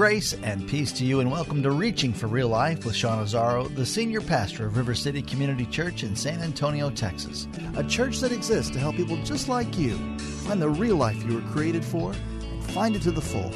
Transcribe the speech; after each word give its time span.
Grace 0.00 0.32
and 0.32 0.66
peace 0.66 0.92
to 0.92 1.04
you, 1.04 1.20
and 1.20 1.30
welcome 1.30 1.62
to 1.62 1.72
Reaching 1.72 2.14
for 2.14 2.26
Real 2.26 2.48
Life 2.48 2.86
with 2.86 2.96
Sean 2.96 3.22
Azzaro, 3.22 3.68
the 3.76 3.84
senior 3.84 4.22
pastor 4.22 4.64
of 4.64 4.78
River 4.78 4.94
City 4.94 5.20
Community 5.20 5.66
Church 5.66 6.04
in 6.04 6.16
San 6.16 6.40
Antonio, 6.40 6.88
Texas. 6.88 7.46
A 7.76 7.84
church 7.84 8.20
that 8.20 8.32
exists 8.32 8.70
to 8.70 8.78
help 8.78 8.96
people 8.96 9.22
just 9.24 9.46
like 9.46 9.76
you 9.76 9.98
find 10.18 10.62
the 10.62 10.70
real 10.70 10.96
life 10.96 11.22
you 11.24 11.34
were 11.34 11.52
created 11.52 11.84
for 11.84 12.12
and 12.12 12.64
find 12.70 12.96
it 12.96 13.02
to 13.02 13.10
the 13.10 13.20
full. 13.20 13.50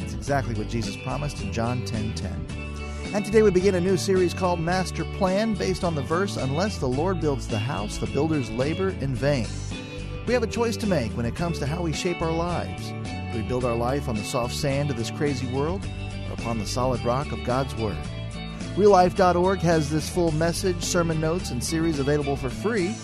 It's 0.00 0.14
exactly 0.14 0.54
what 0.54 0.70
Jesus 0.70 0.96
promised 1.04 1.42
in 1.42 1.52
John 1.52 1.84
10 1.84 2.14
10. 2.14 2.46
And 3.12 3.22
today 3.22 3.42
we 3.42 3.50
begin 3.50 3.74
a 3.74 3.80
new 3.80 3.98
series 3.98 4.32
called 4.32 4.60
Master 4.60 5.04
Plan 5.18 5.52
based 5.52 5.84
on 5.84 5.94
the 5.94 6.00
verse 6.00 6.38
Unless 6.38 6.78
the 6.78 6.88
Lord 6.88 7.20
builds 7.20 7.48
the 7.48 7.58
house, 7.58 7.98
the 7.98 8.06
builders 8.06 8.50
labor 8.52 8.96
in 9.02 9.14
vain. 9.14 9.46
We 10.26 10.32
have 10.32 10.42
a 10.42 10.46
choice 10.46 10.78
to 10.78 10.86
make 10.86 11.14
when 11.18 11.26
it 11.26 11.36
comes 11.36 11.58
to 11.58 11.66
how 11.66 11.82
we 11.82 11.92
shape 11.92 12.22
our 12.22 12.32
lives. 12.32 12.94
We 13.34 13.42
build 13.42 13.64
our 13.64 13.76
life 13.76 14.08
on 14.08 14.14
the 14.14 14.24
soft 14.24 14.54
sand 14.54 14.90
of 14.90 14.96
this 14.96 15.10
crazy 15.10 15.46
world 15.52 15.86
or 16.28 16.34
upon 16.34 16.58
the 16.58 16.66
solid 16.66 17.02
rock 17.04 17.32
of 17.32 17.42
God's 17.44 17.74
Word? 17.76 17.96
RealLife.org 18.76 19.58
has 19.60 19.90
this 19.90 20.08
full 20.08 20.32
message, 20.32 20.82
sermon 20.82 21.20
notes, 21.20 21.50
and 21.50 21.62
series 21.62 21.98
available 21.98 22.36
for 22.36 22.50
free. 22.50 22.94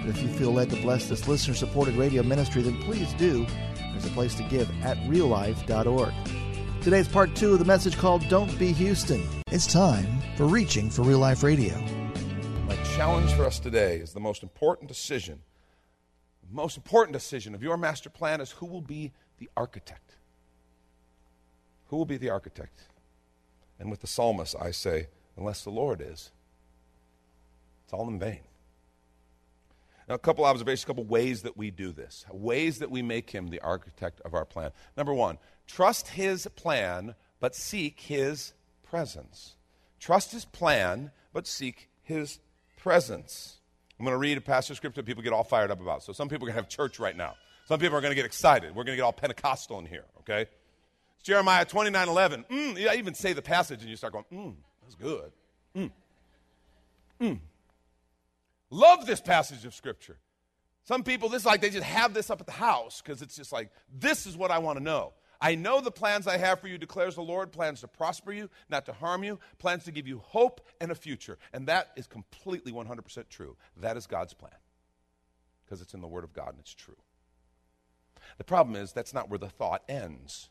But 0.00 0.10
if 0.10 0.22
you 0.22 0.28
feel 0.28 0.52
led 0.52 0.70
to 0.70 0.80
bless 0.82 1.08
this 1.08 1.26
listener 1.26 1.54
supported 1.54 1.94
radio 1.96 2.22
ministry, 2.22 2.62
then 2.62 2.80
please 2.82 3.12
do. 3.14 3.46
There's 3.76 4.06
a 4.06 4.10
place 4.10 4.34
to 4.36 4.42
give 4.44 4.70
at 4.82 4.96
reallife.org. 4.98 6.12
Today's 6.80 7.08
part 7.08 7.34
two 7.34 7.52
of 7.52 7.58
the 7.58 7.64
message 7.64 7.96
called 7.96 8.28
Don't 8.28 8.56
Be 8.58 8.72
Houston. 8.72 9.26
It's 9.50 9.66
time 9.66 10.20
for 10.36 10.46
Reaching 10.46 10.90
for 10.90 11.02
Real 11.02 11.18
Life 11.18 11.42
Radio. 11.42 11.76
My 12.66 12.76
challenge 12.96 13.32
for 13.32 13.44
us 13.44 13.58
today 13.58 13.96
is 13.96 14.12
the 14.12 14.20
most 14.20 14.42
important 14.42 14.88
decision. 14.88 15.40
The 16.48 16.54
most 16.54 16.76
important 16.76 17.12
decision 17.12 17.54
of 17.54 17.62
your 17.62 17.76
master 17.76 18.10
plan 18.10 18.40
is 18.40 18.52
who 18.52 18.66
will 18.66 18.80
be 18.80 19.12
the 19.38 19.50
architect. 19.56 20.16
Who 21.88 21.96
will 21.96 22.06
be 22.06 22.16
the 22.16 22.30
architect? 22.30 22.82
And 23.78 23.90
with 23.90 24.00
the 24.00 24.06
psalmist, 24.06 24.54
I 24.60 24.70
say, 24.70 25.08
unless 25.36 25.62
the 25.62 25.70
Lord 25.70 26.00
is, 26.00 26.30
it's 27.84 27.92
all 27.92 28.08
in 28.08 28.18
vain. 28.18 28.40
Now, 30.08 30.14
a 30.14 30.18
couple 30.18 30.44
observations, 30.44 30.84
a 30.84 30.86
couple 30.86 31.04
ways 31.04 31.42
that 31.42 31.56
we 31.56 31.70
do 31.70 31.92
this, 31.92 32.24
ways 32.30 32.78
that 32.78 32.90
we 32.90 33.02
make 33.02 33.30
him 33.30 33.48
the 33.48 33.60
architect 33.60 34.20
of 34.24 34.34
our 34.34 34.44
plan. 34.44 34.70
Number 34.96 35.12
one, 35.12 35.38
trust 35.66 36.08
his 36.08 36.46
plan, 36.54 37.14
but 37.40 37.54
seek 37.54 38.00
his 38.00 38.52
presence. 38.84 39.56
Trust 39.98 40.32
his 40.32 40.44
plan, 40.44 41.10
but 41.32 41.46
seek 41.46 41.88
his 42.02 42.38
presence. 42.76 43.56
I'm 43.98 44.04
going 44.04 44.14
to 44.14 44.18
read 44.18 44.38
a 44.38 44.42
passage 44.42 44.72
of 44.72 44.76
scripture 44.76 45.00
that 45.00 45.06
people 45.06 45.22
get 45.22 45.32
all 45.32 45.44
fired 45.44 45.70
up 45.70 45.80
about. 45.80 46.02
So, 46.02 46.12
some 46.12 46.28
people 46.28 46.46
are 46.46 46.52
going 46.52 46.56
to 46.56 46.62
have 46.62 46.68
church 46.68 46.98
right 47.00 47.16
now. 47.16 47.34
Some 47.66 47.80
people 47.80 47.98
are 47.98 48.00
going 48.00 48.12
to 48.12 48.16
get 48.16 48.24
excited. 48.24 48.70
We're 48.70 48.84
going 48.84 48.94
to 48.94 48.96
get 48.96 49.02
all 49.02 49.12
Pentecostal 49.12 49.78
in 49.80 49.86
here, 49.86 50.04
okay? 50.20 50.42
It's 50.42 51.22
Jeremiah 51.24 51.64
29 51.64 52.08
11. 52.08 52.44
Mm, 52.50 52.88
I 52.88 52.94
even 52.94 53.14
say 53.14 53.32
the 53.32 53.42
passage 53.42 53.80
and 53.82 53.90
you 53.90 53.96
start 53.96 54.12
going, 54.12 54.24
mm, 54.32 54.54
that's 54.82 54.94
good. 54.94 55.32
Mm. 55.76 55.90
Mm. 57.20 57.40
Love 58.70 59.06
this 59.06 59.20
passage 59.20 59.64
of 59.64 59.74
Scripture. 59.74 60.16
Some 60.84 61.02
people, 61.02 61.28
this 61.28 61.42
is 61.42 61.46
like 61.46 61.60
they 61.60 61.70
just 61.70 61.84
have 61.84 62.14
this 62.14 62.30
up 62.30 62.40
at 62.40 62.46
the 62.46 62.52
house 62.52 63.02
because 63.02 63.20
it's 63.20 63.34
just 63.34 63.52
like, 63.52 63.70
this 63.92 64.26
is 64.26 64.36
what 64.36 64.52
I 64.52 64.58
want 64.58 64.78
to 64.78 64.84
know. 64.84 65.14
I 65.40 65.56
know 65.56 65.80
the 65.80 65.90
plans 65.90 66.28
I 66.28 66.38
have 66.38 66.60
for 66.60 66.68
you, 66.68 66.78
declares 66.78 67.16
the 67.16 67.22
Lord 67.22 67.50
plans 67.50 67.80
to 67.80 67.88
prosper 67.88 68.32
you, 68.32 68.48
not 68.70 68.86
to 68.86 68.92
harm 68.92 69.24
you, 69.24 69.40
plans 69.58 69.84
to 69.84 69.92
give 69.92 70.06
you 70.06 70.18
hope 70.18 70.60
and 70.80 70.92
a 70.92 70.94
future. 70.94 71.38
And 71.52 71.66
that 71.66 71.88
is 71.96 72.06
completely 72.06 72.72
100% 72.72 73.28
true. 73.28 73.56
That 73.76 73.96
is 73.96 74.06
God's 74.06 74.32
plan 74.34 74.52
because 75.64 75.82
it's 75.82 75.94
in 75.94 76.00
the 76.00 76.06
Word 76.06 76.22
of 76.22 76.32
God 76.32 76.50
and 76.50 76.60
it's 76.60 76.72
true. 76.72 76.96
The 78.38 78.44
problem 78.44 78.76
is 78.76 78.92
that's 78.92 79.14
not 79.14 79.28
where 79.28 79.38
the 79.38 79.48
thought 79.48 79.82
ends. 79.88 80.50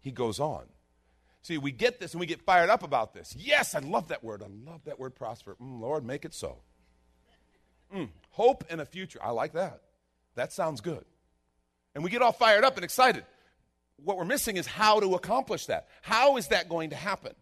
He 0.00 0.10
goes 0.10 0.40
on. 0.40 0.66
See, 1.42 1.58
we 1.58 1.72
get 1.72 2.00
this 2.00 2.12
and 2.12 2.20
we 2.20 2.26
get 2.26 2.42
fired 2.42 2.70
up 2.70 2.82
about 2.82 3.14
this. 3.14 3.34
Yes, 3.36 3.74
I 3.74 3.78
love 3.78 4.08
that 4.08 4.22
word. 4.22 4.42
I 4.42 4.70
love 4.70 4.82
that 4.84 4.98
word 4.98 5.14
prosper. 5.14 5.56
Mm, 5.60 5.80
Lord, 5.80 6.04
make 6.04 6.24
it 6.24 6.34
so. 6.34 6.58
Mm, 7.94 8.08
hope 8.30 8.64
and 8.68 8.80
a 8.80 8.86
future. 8.86 9.18
I 9.22 9.30
like 9.30 9.52
that. 9.54 9.80
That 10.34 10.52
sounds 10.52 10.80
good. 10.80 11.04
And 11.94 12.04
we 12.04 12.10
get 12.10 12.22
all 12.22 12.32
fired 12.32 12.64
up 12.64 12.76
and 12.76 12.84
excited. 12.84 13.24
What 13.96 14.16
we're 14.16 14.24
missing 14.24 14.56
is 14.56 14.66
how 14.66 15.00
to 15.00 15.14
accomplish 15.14 15.66
that. 15.66 15.88
How 16.02 16.36
is 16.36 16.48
that 16.48 16.68
going 16.68 16.90
to 16.90 16.96
happen? 16.96 17.32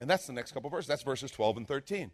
And 0.00 0.10
that's 0.10 0.26
the 0.26 0.32
next 0.32 0.52
couple 0.52 0.68
verses. 0.70 0.88
That's 0.88 1.02
verses 1.02 1.30
12 1.30 1.58
and 1.58 1.68
13. 1.68 2.10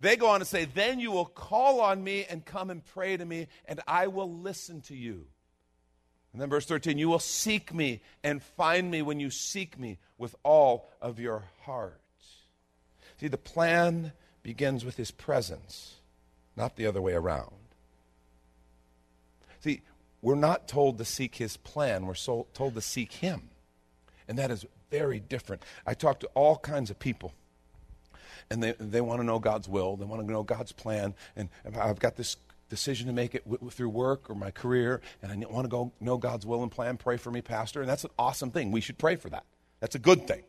They 0.00 0.16
go 0.16 0.28
on 0.28 0.40
to 0.40 0.46
say, 0.46 0.66
Then 0.66 1.00
you 1.00 1.10
will 1.10 1.26
call 1.26 1.80
on 1.80 2.02
me 2.02 2.26
and 2.28 2.44
come 2.44 2.70
and 2.70 2.84
pray 2.84 3.16
to 3.16 3.24
me, 3.24 3.48
and 3.66 3.80
I 3.86 4.08
will 4.08 4.32
listen 4.32 4.82
to 4.82 4.94
you. 4.94 5.26
And 6.34 6.42
then 6.42 6.50
verse 6.50 6.66
13, 6.66 6.98
you 6.98 7.08
will 7.08 7.20
seek 7.20 7.72
me 7.72 8.02
and 8.24 8.42
find 8.42 8.90
me 8.90 9.02
when 9.02 9.20
you 9.20 9.30
seek 9.30 9.78
me 9.78 9.98
with 10.18 10.34
all 10.42 10.90
of 11.00 11.20
your 11.20 11.44
heart. 11.62 12.00
See, 13.20 13.28
the 13.28 13.38
plan 13.38 14.12
begins 14.42 14.84
with 14.84 14.96
his 14.96 15.12
presence, 15.12 15.94
not 16.56 16.74
the 16.74 16.86
other 16.86 17.00
way 17.00 17.12
around. 17.12 17.54
See, 19.60 19.82
we're 20.22 20.34
not 20.34 20.66
told 20.66 20.98
to 20.98 21.04
seek 21.04 21.36
his 21.36 21.56
plan, 21.56 22.04
we're 22.04 22.14
so, 22.14 22.48
told 22.52 22.74
to 22.74 22.80
seek 22.80 23.12
him. 23.12 23.50
And 24.26 24.36
that 24.36 24.50
is 24.50 24.66
very 24.90 25.20
different. 25.20 25.62
I 25.86 25.94
talk 25.94 26.18
to 26.20 26.26
all 26.34 26.58
kinds 26.58 26.90
of 26.90 26.98
people 26.98 27.32
and 28.50 28.62
they, 28.62 28.74
they 28.78 29.00
want 29.00 29.20
to 29.20 29.24
know 29.24 29.38
God's 29.38 29.68
will. 29.68 29.96
They 29.96 30.04
want 30.04 30.26
to 30.26 30.30
know 30.30 30.42
God's 30.42 30.72
plan. 30.72 31.14
And 31.36 31.48
I've 31.78 31.98
got 31.98 32.16
this 32.16 32.36
decision 32.74 33.06
to 33.06 33.12
make 33.12 33.34
it 33.34 33.48
w- 33.48 33.70
through 33.70 33.90
work 33.90 34.28
or 34.28 34.34
my 34.34 34.50
career, 34.50 35.00
and 35.22 35.30
I 35.30 35.36
want 35.46 35.64
to 35.64 35.68
go 35.68 35.92
know 36.00 36.18
God's 36.18 36.44
will 36.44 36.62
and 36.62 36.70
plan, 36.70 36.96
pray 36.96 37.16
for 37.16 37.30
me, 37.30 37.40
Pastor. 37.40 37.80
And 37.80 37.88
that's 37.88 38.04
an 38.04 38.10
awesome 38.18 38.50
thing. 38.50 38.72
We 38.72 38.80
should 38.80 38.98
pray 38.98 39.16
for 39.16 39.30
that. 39.30 39.44
That's 39.80 39.94
a 39.94 39.98
good 40.00 40.26
thing. 40.26 40.42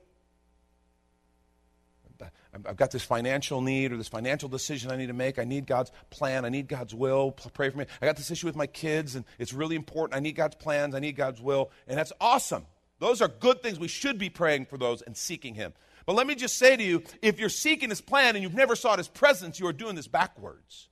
I've 2.65 2.77
got 2.77 2.91
this 2.91 3.03
financial 3.03 3.61
need 3.61 3.91
or 3.91 3.97
this 3.97 4.07
financial 4.07 4.47
decision 4.47 4.91
I 4.91 4.95
need 4.95 5.07
to 5.07 5.13
make. 5.13 5.39
I 5.39 5.43
need 5.43 5.67
God's 5.67 5.91
plan. 6.09 6.45
I 6.45 6.49
need 6.49 6.67
God's 6.67 6.95
will. 6.95 7.31
Pray 7.31 7.69
for 7.69 7.77
me. 7.77 7.85
I 8.01 8.05
got 8.05 8.15
this 8.15 8.31
issue 8.31 8.47
with 8.47 8.55
my 8.55 8.67
kids, 8.67 9.15
and 9.15 9.25
it's 9.39 9.53
really 9.53 9.75
important. 9.75 10.15
I 10.15 10.21
need 10.21 10.35
God's 10.35 10.55
plans. 10.55 10.95
I 10.95 10.99
need 10.99 11.15
God's 11.15 11.41
will. 11.41 11.71
And 11.87 11.97
that's 11.97 12.13
awesome. 12.21 12.65
Those 12.99 13.21
are 13.21 13.27
good 13.27 13.61
things. 13.61 13.77
We 13.77 13.89
should 13.89 14.17
be 14.17 14.29
praying 14.29 14.67
for 14.67 14.77
those 14.77 15.01
and 15.01 15.17
seeking 15.17 15.55
Him. 15.55 15.73
But 16.05 16.15
let 16.15 16.27
me 16.27 16.35
just 16.35 16.57
say 16.57 16.77
to 16.77 16.83
you 16.83 17.03
if 17.21 17.39
you're 17.39 17.49
seeking 17.49 17.89
His 17.89 18.01
plan 18.01 18.35
and 18.35 18.43
you've 18.43 18.53
never 18.53 18.75
sought 18.75 18.99
His 18.99 19.07
presence, 19.07 19.59
you 19.59 19.67
are 19.67 19.73
doing 19.73 19.95
this 19.95 20.07
backwards. 20.07 20.87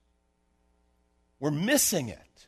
We're 1.44 1.52
missing 1.52 2.08
it. 2.08 2.48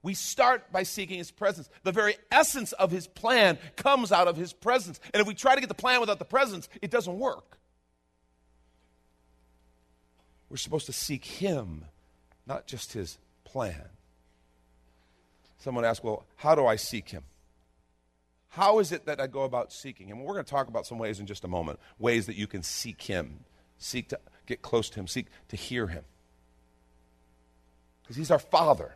We 0.00 0.14
start 0.14 0.70
by 0.70 0.84
seeking 0.84 1.18
His 1.18 1.32
presence. 1.32 1.68
The 1.82 1.90
very 1.90 2.14
essence 2.30 2.70
of 2.70 2.92
His 2.92 3.08
plan 3.08 3.58
comes 3.74 4.12
out 4.12 4.28
of 4.28 4.36
His 4.36 4.52
presence. 4.52 5.00
And 5.12 5.20
if 5.20 5.26
we 5.26 5.34
try 5.34 5.56
to 5.56 5.60
get 5.60 5.66
the 5.66 5.74
plan 5.74 5.98
without 5.98 6.20
the 6.20 6.24
presence, 6.24 6.68
it 6.80 6.92
doesn't 6.92 7.18
work. 7.18 7.58
We're 10.48 10.58
supposed 10.58 10.86
to 10.86 10.92
seek 10.92 11.24
Him, 11.24 11.86
not 12.46 12.68
just 12.68 12.92
His 12.92 13.18
plan. 13.42 13.88
Someone 15.58 15.84
asked, 15.84 16.04
Well, 16.04 16.24
how 16.36 16.54
do 16.54 16.66
I 16.66 16.76
seek 16.76 17.08
Him? 17.08 17.24
How 18.50 18.78
is 18.78 18.92
it 18.92 19.06
that 19.06 19.20
I 19.20 19.26
go 19.26 19.42
about 19.42 19.72
seeking 19.72 20.06
Him? 20.06 20.18
Well, 20.18 20.28
we're 20.28 20.34
going 20.34 20.44
to 20.44 20.50
talk 20.52 20.68
about 20.68 20.86
some 20.86 21.00
ways 21.00 21.18
in 21.18 21.26
just 21.26 21.42
a 21.42 21.48
moment 21.48 21.80
ways 21.98 22.26
that 22.26 22.36
you 22.36 22.46
can 22.46 22.62
seek 22.62 23.02
Him, 23.02 23.40
seek 23.76 24.10
to 24.10 24.20
get 24.46 24.62
close 24.62 24.88
to 24.90 25.00
Him, 25.00 25.08
seek 25.08 25.26
to 25.48 25.56
hear 25.56 25.88
Him 25.88 26.04
because 28.06 28.16
he's 28.16 28.30
our 28.30 28.38
father. 28.38 28.94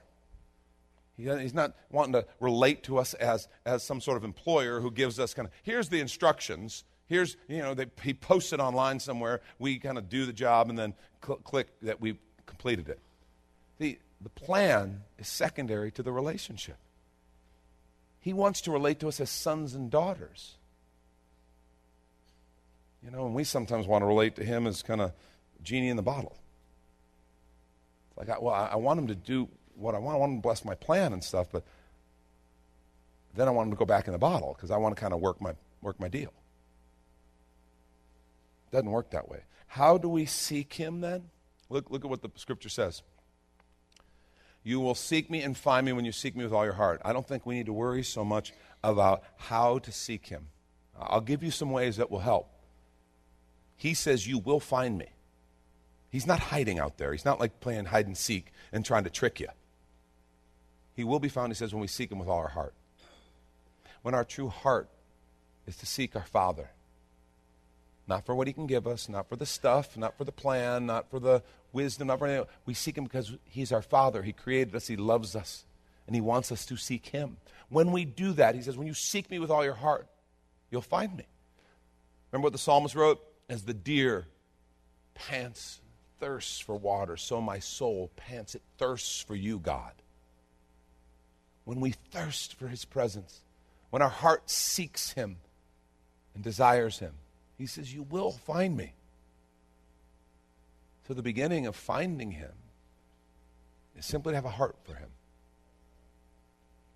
he's 1.17 1.53
not 1.53 1.75
wanting 1.91 2.13
to 2.13 2.25
relate 2.39 2.85
to 2.85 2.99
us 2.99 3.15
as, 3.15 3.49
as 3.67 3.83
some 3.83 4.01
sort 4.01 4.17
of 4.17 4.23
employer 4.23 4.81
who 4.81 4.91
gives 4.91 5.19
us 5.19 5.35
kind 5.35 5.49
of, 5.49 5.53
here's 5.65 5.89
the 5.89 5.99
instructions. 6.01 6.85
Here's, 7.09 7.37
you 7.49 7.59
know, 7.59 7.75
they, 7.75 7.87
he 8.03 8.15
posts 8.15 8.53
it 8.53 8.61
online 8.61 9.01
somewhere. 9.01 9.41
We 9.59 9.79
kind 9.79 9.99
of 9.99 10.09
do 10.09 10.27
the 10.27 10.33
job 10.33 10.71
and 10.71 10.79
then 10.79 10.95
cl- 11.25 11.39
click 11.39 11.67
that 11.83 12.01
we 12.01 12.19
completed 12.47 12.89
it. 12.89 13.01
The, 13.79 13.99
the 14.21 14.29
plan 14.29 15.03
is 15.19 15.27
secondary 15.27 15.91
to 15.93 16.05
the 16.05 16.13
relationship. 16.13 16.77
He 18.21 18.33
wants 18.33 18.61
to 18.63 18.71
relate 18.71 19.01
to 19.01 19.09
us 19.09 19.19
as 19.21 19.31
sons 19.31 19.75
and 19.75 19.91
daughters. 19.91 20.55
You 23.03 23.11
know, 23.11 23.27
and 23.27 23.35
we 23.35 23.45
sometimes 23.45 23.87
want 23.87 24.03
to 24.03 24.07
relate 24.07 24.37
to 24.37 24.45
him 24.45 24.67
as 24.67 24.83
kind 24.83 25.01
of 25.01 25.13
genie 25.65 25.89
in 25.89 25.97
the 25.97 26.03
bottle. 26.03 26.37
Like, 28.21 28.29
I, 28.29 28.39
well, 28.39 28.55
I, 28.55 28.67
I 28.73 28.77
want 28.77 29.01
him 29.01 29.07
to 29.07 29.15
do 29.15 29.49
what 29.75 29.95
I 29.95 29.99
want. 29.99 30.15
I 30.15 30.19
want 30.19 30.33
him 30.33 30.39
to 30.39 30.43
bless 30.43 30.63
my 30.63 30.75
plan 30.75 31.15
and 31.15 31.25
stuff, 31.25 31.49
but 31.51 31.65
then 33.35 33.49
I 33.49 33.51
want 33.51 33.71
them 33.71 33.77
to 33.77 33.79
go 33.79 33.87
back 33.87 34.07
in 34.07 34.13
the 34.13 34.19
bottle 34.19 34.53
because 34.55 34.71
I 34.71 34.77
want 34.77 34.95
to 34.95 35.01
kind 35.01 35.15
of 35.15 35.21
work 35.21 35.41
my, 35.41 35.55
work 35.81 35.99
my 35.99 36.09
deal. 36.09 36.33
Doesn't 38.71 38.91
work 38.91 39.11
that 39.13 39.31
way. 39.31 39.41
How 39.69 39.97
do 39.97 40.09
we 40.09 40.27
seek 40.27 40.75
him 40.75 41.01
then? 41.01 41.31
Look, 41.71 41.91
look 41.91 42.05
at 42.05 42.11
what 42.11 42.21
the 42.21 42.31
scripture 42.37 42.69
says. 42.69 43.03
You 44.63 44.81
will 44.81 44.95
seek 44.95 45.31
me 45.31 45.43
and 45.43 45.57
find 45.57 45.87
me 45.87 45.93
when 45.93 46.05
you 46.05 46.13
seek 46.13 46.37
me 46.37 46.45
with 46.45 46.53
all 46.53 46.65
your 46.65 46.75
heart. 46.75 47.01
I 47.03 47.15
don't 47.15 47.27
think 47.27 47.47
we 47.47 47.55
need 47.55 47.67
to 47.67 47.73
worry 47.73 48.03
so 48.03 48.23
much 48.23 48.53
about 48.85 49.23
how 49.39 49.79
to 49.79 49.93
seek 49.93 50.27
him. 50.27 50.49
I'll 50.99 51.23
give 51.23 51.43
you 51.43 51.51
some 51.51 51.71
ways 51.71 51.97
that 51.97 52.11
will 52.11 52.19
help. 52.19 52.51
He 53.77 53.95
says, 53.95 54.27
You 54.27 54.39
will 54.39 54.61
find 54.61 54.99
me. 54.99 55.07
He's 56.11 56.27
not 56.27 56.41
hiding 56.41 56.79
out 56.79 56.99
there. 56.99 57.13
He's 57.13 57.25
not 57.25 57.41
like 57.41 57.61
playing 57.61 57.87
hide 57.87 58.07
and 58.07 58.17
seek 58.17 58.53
and 58.73 58.85
trying 58.85 59.05
to 59.05 59.11
trick 59.11 59.41
you. 59.41 59.49
He 60.95 61.05
will 61.05 61.21
be 61.21 61.29
found, 61.29 61.53
he 61.53 61.57
says, 61.57 61.73
when 61.73 61.81
we 61.81 61.87
seek 61.87 62.11
him 62.11 62.19
with 62.19 62.29
all 62.29 62.39
our 62.39 62.49
heart. 62.49 62.75
When 64.03 64.15
our 64.15 64.25
true 64.25 64.49
heart 64.49 64.89
is 65.67 65.77
to 65.77 65.87
seek 65.87 66.17
our 66.17 66.25
Father. 66.25 66.71
Not 68.09 68.27
for 68.27 68.35
what 68.35 68.49
he 68.49 68.53
can 68.53 68.67
give 68.67 68.89
us, 68.89 69.09
not 69.09 69.29
for 69.29 69.37
the 69.37 69.47
stuff, 69.47 69.97
not 69.97 70.19
for 70.19 70.25
the 70.25 70.33
plan, 70.33 70.87
not 70.87 71.09
for 71.11 71.21
the 71.21 71.43
wisdom, 71.73 72.09
not 72.09 72.19
for 72.19 72.27
anything. 72.27 72.47
We 72.67 72.75
seek 72.75 72.99
him 72.99 73.05
because 73.05 73.33
he's 73.45 73.71
our 73.71 73.83
Father. 73.83 74.23
He 74.23 74.33
created 74.33 74.75
us, 74.75 74.89
he 74.89 74.97
loves 74.97 75.37
us, 75.37 75.65
and 76.07 76.17
he 76.17 76.21
wants 76.21 76.51
us 76.51 76.67
to 76.67 76.77
seek 76.77 77.07
him. 77.07 77.37
When 77.69 77.93
we 77.93 78.05
do 78.05 78.33
that, 78.33 78.57
he 78.57 78.63
says, 78.63 78.77
When 78.77 78.89
you 78.89 78.95
seek 78.95 79.31
me 79.31 79.39
with 79.39 79.51
all 79.51 79.65
your 79.65 79.75
heart, 79.75 80.09
you'll 80.71 80.83
find 80.83 81.17
me. 81.17 81.25
Remember 82.33 82.47
what 82.47 82.53
the 82.53 82.59
psalmist 82.59 82.97
wrote? 82.97 83.21
As 83.49 83.63
the 83.63 83.75
deer 83.75 84.27
pants, 85.15 85.81
thirsts 86.21 86.61
for 86.61 86.77
water, 86.77 87.17
so 87.17 87.41
my 87.41 87.59
soul 87.59 88.11
pants, 88.15 88.55
it 88.55 88.63
thirsts 88.79 89.23
for 89.23 89.35
you, 89.35 89.59
God. 89.59 89.93
When 91.65 91.81
we 91.81 91.93
thirst 91.93 92.55
for 92.55 92.69
his 92.69 92.85
presence, 92.85 93.41
when 93.91 94.03
our 94.03 94.09
heart 94.09 94.49
seeks 94.51 95.13
him 95.13 95.39
and 96.35 96.45
desires 96.45 96.99
him, 96.99 97.15
he 97.59 97.67
says, 97.67 97.93
You 97.93 98.05
will 98.05 98.33
find 98.33 98.77
me. 98.77 98.93
So 101.09 101.15
the 101.15 101.23
beginning 101.23 101.67
of 101.67 101.75
finding 101.75 102.33
him 102.33 102.53
is 103.97 104.07
simply 104.07 104.33
to 104.33 104.37
have 104.37 104.45
a 104.45 104.51
heart 104.51 104.77
for 104.85 104.95
him, 104.95 105.09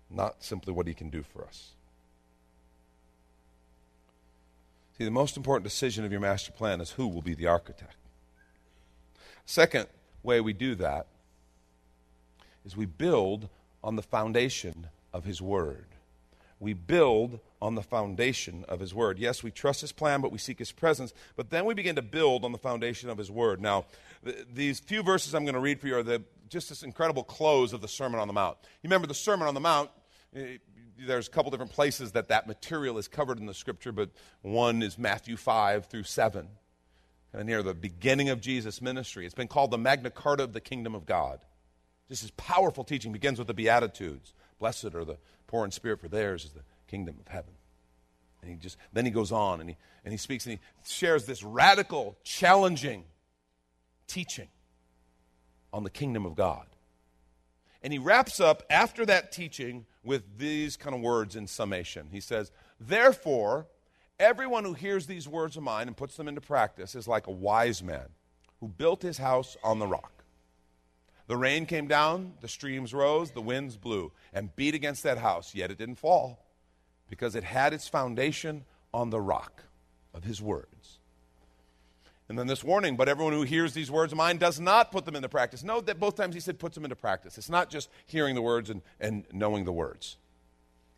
not 0.09 0.43
simply 0.43 0.73
what 0.73 0.87
he 0.87 0.93
can 0.93 1.09
do 1.09 1.21
for 1.21 1.43
us. 1.43 1.71
See, 4.97 5.03
the 5.03 5.11
most 5.11 5.35
important 5.35 5.65
decision 5.65 6.05
of 6.05 6.11
your 6.11 6.21
master 6.21 6.53
plan 6.53 6.79
is 6.79 6.91
who 6.91 7.07
will 7.07 7.21
be 7.21 7.35
the 7.35 7.47
architect. 7.47 7.97
Second 9.45 9.87
way 10.23 10.41
we 10.41 10.53
do 10.53 10.75
that 10.75 11.07
is 12.65 12.75
we 12.75 12.85
build 12.85 13.49
on 13.83 13.95
the 13.95 14.01
foundation 14.01 14.87
of 15.13 15.23
His 15.23 15.41
Word. 15.41 15.85
We 16.59 16.73
build 16.73 17.39
on 17.61 17.75
the 17.75 17.83
foundation 17.83 18.65
of 18.67 18.79
His 18.79 18.93
Word. 18.93 19.19
Yes, 19.19 19.43
we 19.43 19.51
trust 19.51 19.81
His 19.81 19.91
plan, 19.91 20.21
but 20.21 20.31
we 20.31 20.37
seek 20.37 20.59
His 20.59 20.71
presence. 20.71 21.13
But 21.35 21.51
then 21.51 21.65
we 21.65 21.73
begin 21.73 21.95
to 21.95 22.01
build 22.01 22.43
on 22.43 22.51
the 22.51 22.57
foundation 22.57 23.09
of 23.09 23.17
His 23.17 23.29
Word. 23.29 23.61
Now, 23.61 23.85
th- 24.23 24.47
these 24.53 24.79
few 24.79 25.03
verses 25.03 25.35
I'm 25.35 25.43
going 25.43 25.55
to 25.55 25.59
read 25.59 25.79
for 25.79 25.87
you 25.87 25.97
are 25.97 26.03
the, 26.03 26.23
just 26.49 26.69
this 26.69 26.81
incredible 26.81 27.23
close 27.23 27.71
of 27.73 27.81
the 27.81 27.87
Sermon 27.87 28.19
on 28.19 28.27
the 28.27 28.33
Mount. 28.33 28.57
You 28.81 28.87
remember 28.87 29.07
the 29.07 29.13
Sermon 29.13 29.47
on 29.47 29.53
the 29.53 29.59
Mount? 29.59 29.91
Eh, 30.35 30.57
there's 30.97 31.27
a 31.27 31.31
couple 31.31 31.51
different 31.51 31.71
places 31.71 32.13
that 32.13 32.29
that 32.29 32.47
material 32.47 32.97
is 32.97 33.07
covered 33.07 33.39
in 33.39 33.45
the 33.45 33.53
scripture, 33.53 33.91
but 33.91 34.09
one 34.41 34.81
is 34.81 34.97
Matthew 34.97 35.35
5 35.37 35.87
through 35.87 36.03
7, 36.03 36.41
kind 36.41 36.47
of 36.47 36.64
Uh, 37.35 37.43
near 37.43 37.61
the 37.61 37.73
beginning 37.73 38.29
of 38.29 38.39
Jesus' 38.39 38.81
ministry. 38.81 39.25
It's 39.25 39.35
been 39.35 39.47
called 39.47 39.71
the 39.71 39.77
Magna 39.77 40.09
Carta 40.09 40.43
of 40.43 40.53
the 40.53 40.61
Kingdom 40.61 40.95
of 40.95 41.05
God. 41.05 41.39
This 42.07 42.23
is 42.23 42.31
powerful 42.31 42.83
teaching, 42.83 43.11
begins 43.11 43.39
with 43.39 43.47
the 43.47 43.53
Beatitudes. 43.53 44.33
Blessed 44.59 44.95
are 44.95 45.03
the 45.03 45.17
poor 45.47 45.65
in 45.65 45.71
spirit, 45.71 45.99
for 45.99 46.07
theirs 46.07 46.45
is 46.45 46.51
the 46.51 46.63
kingdom 46.87 47.17
of 47.19 47.27
heaven. 47.27 47.53
And 48.41 48.51
he 48.51 48.57
just 48.57 48.77
then 48.93 49.05
he 49.05 49.11
goes 49.11 49.31
on 49.31 49.59
and 49.59 49.69
he 49.71 49.77
and 50.05 50.13
he 50.13 50.17
speaks 50.17 50.45
and 50.45 50.53
he 50.53 50.59
shares 50.87 51.25
this 51.25 51.43
radical, 51.43 52.15
challenging 52.23 53.03
teaching 54.07 54.49
on 55.73 55.83
the 55.83 55.89
kingdom 55.89 56.25
of 56.25 56.35
God. 56.35 56.67
And 57.81 57.91
he 57.91 57.99
wraps 57.99 58.39
up 58.39 58.63
after 58.69 59.05
that 59.07 59.31
teaching 59.31 59.87
with 60.03 60.37
these 60.37 60.77
kind 60.77 60.95
of 60.95 61.01
words 61.01 61.35
in 61.35 61.47
summation. 61.47 62.07
He 62.11 62.21
says, 62.21 62.51
Therefore, 62.79 63.67
everyone 64.19 64.63
who 64.63 64.73
hears 64.73 65.07
these 65.07 65.27
words 65.27 65.57
of 65.57 65.63
mine 65.63 65.87
and 65.87 65.97
puts 65.97 66.15
them 66.15 66.27
into 66.27 66.41
practice 66.41 66.95
is 66.95 67.07
like 67.07 67.27
a 67.27 67.31
wise 67.31 67.83
man 67.83 68.07
who 68.59 68.67
built 68.67 69.01
his 69.01 69.17
house 69.17 69.57
on 69.63 69.79
the 69.79 69.87
rock. 69.87 70.11
The 71.27 71.37
rain 71.37 71.65
came 71.65 71.87
down, 71.87 72.33
the 72.41 72.47
streams 72.47 72.93
rose, 72.93 73.31
the 73.31 73.41
winds 73.41 73.77
blew, 73.77 74.11
and 74.31 74.55
beat 74.55 74.75
against 74.75 75.03
that 75.03 75.17
house, 75.17 75.55
yet 75.55 75.71
it 75.71 75.77
didn't 75.77 75.95
fall, 75.95 76.45
because 77.09 77.35
it 77.35 77.43
had 77.43 77.73
its 77.73 77.87
foundation 77.87 78.63
on 78.93 79.09
the 79.09 79.19
rock 79.19 79.63
of 80.13 80.23
his 80.23 80.41
words. 80.41 80.99
And 82.29 82.39
then 82.39 82.47
this 82.47 82.63
warning, 82.63 82.95
but 82.95 83.09
everyone 83.09 83.33
who 83.33 83.43
hears 83.43 83.73
these 83.73 83.91
words 83.91 84.11
of 84.11 84.17
mine 84.17 84.37
does 84.37 84.59
not 84.59 84.91
put 84.91 85.05
them 85.05 85.15
into 85.15 85.29
practice. 85.29 85.63
Note 85.63 85.85
that 85.87 85.99
both 85.99 86.15
times 86.15 86.33
he 86.33 86.41
said 86.41 86.57
puts 86.57 86.73
them 86.75 86.83
into 86.83 86.95
practice. 86.95 87.37
It's 87.37 87.49
not 87.49 87.69
just 87.69 87.89
hearing 88.07 88.33
the 88.33 88.41
words 88.41 88.69
and, 88.69 88.81
and 88.99 89.25
knowing 89.31 89.65
the 89.65 89.71
words, 89.71 90.17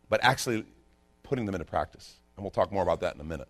but 0.10 0.24
actually 0.24 0.66
putting 1.24 1.46
them 1.46 1.56
into 1.56 1.66
practice. 1.66 2.16
And 2.38 2.44
we'll 2.46 2.52
talk 2.52 2.72
more 2.72 2.84
about 2.84 3.02
that 3.02 3.16
in 3.16 3.20
a 3.20 3.26
minute. 3.26 3.50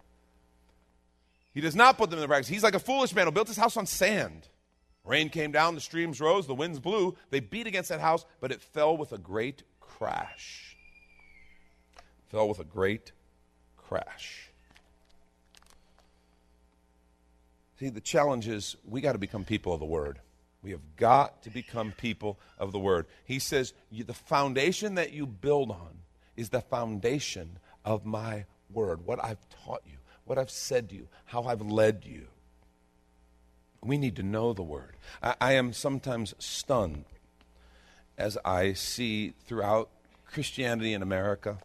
He 1.53 1.61
does 1.61 1.75
not 1.75 1.97
put 1.97 2.09
them 2.09 2.17
into 2.17 2.27
practice. 2.27 2.47
He's 2.47 2.63
like 2.63 2.73
a 2.73 2.79
foolish 2.79 3.13
man 3.13 3.25
who 3.25 3.31
built 3.31 3.47
his 3.47 3.57
house 3.57 3.77
on 3.77 3.85
sand. 3.85 4.47
Rain 5.03 5.29
came 5.29 5.51
down, 5.51 5.75
the 5.75 5.81
streams 5.81 6.19
rose, 6.19 6.47
the 6.47 6.55
winds 6.55 6.79
blew. 6.79 7.15
They 7.29 7.39
beat 7.39 7.67
against 7.67 7.89
that 7.89 7.99
house, 7.99 8.25
but 8.39 8.51
it 8.51 8.61
fell 8.61 8.97
with 8.97 9.11
a 9.11 9.17
great 9.17 9.63
crash. 9.79 10.75
Fell 12.29 12.47
with 12.49 12.59
a 12.59 12.65
great 12.65 13.11
crash. 13.77 14.49
See, 17.79 17.89
the 17.89 18.01
challenge 18.01 18.47
is 18.47 18.75
we 18.85 19.01
got 19.01 19.13
to 19.13 19.19
become 19.19 19.45
people 19.45 19.73
of 19.73 19.79
the 19.79 19.85
Word. 19.85 20.19
We 20.63 20.71
have 20.71 20.95
got 20.95 21.43
to 21.43 21.49
become 21.49 21.93
people 21.95 22.39
of 22.57 22.71
the 22.71 22.79
Word. 22.79 23.05
He 23.23 23.39
says, 23.39 23.73
the 23.91 24.13
foundation 24.13 24.95
that 24.95 25.13
you 25.13 25.25
build 25.25 25.71
on 25.71 25.99
is 26.35 26.49
the 26.49 26.61
foundation 26.61 27.59
of 27.85 28.05
my 28.05 28.45
Word, 28.71 29.05
what 29.05 29.23
I've 29.23 29.47
taught 29.65 29.83
you, 29.85 29.97
what 30.25 30.37
I've 30.37 30.51
said 30.51 30.89
to 30.89 30.95
you, 30.95 31.07
how 31.25 31.43
I've 31.43 31.61
led 31.61 32.03
you. 32.05 32.27
We 33.81 33.97
need 33.97 34.15
to 34.17 34.23
know 34.23 34.53
the 34.53 34.63
Word. 34.63 34.95
I, 35.21 35.35
I 35.39 35.53
am 35.53 35.73
sometimes 35.73 36.33
stunned 36.39 37.05
as 38.17 38.37
I 38.43 38.73
see 38.73 39.33
throughout 39.45 39.89
Christianity 40.25 40.93
in 40.93 41.01
America 41.01 41.59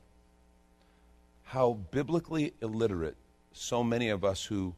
how 1.45 1.75
biblically 1.91 2.55
illiterate 2.63 3.17
so 3.53 3.83
many 3.83 4.09
of 4.09 4.25
us 4.25 4.47
who 4.47 4.75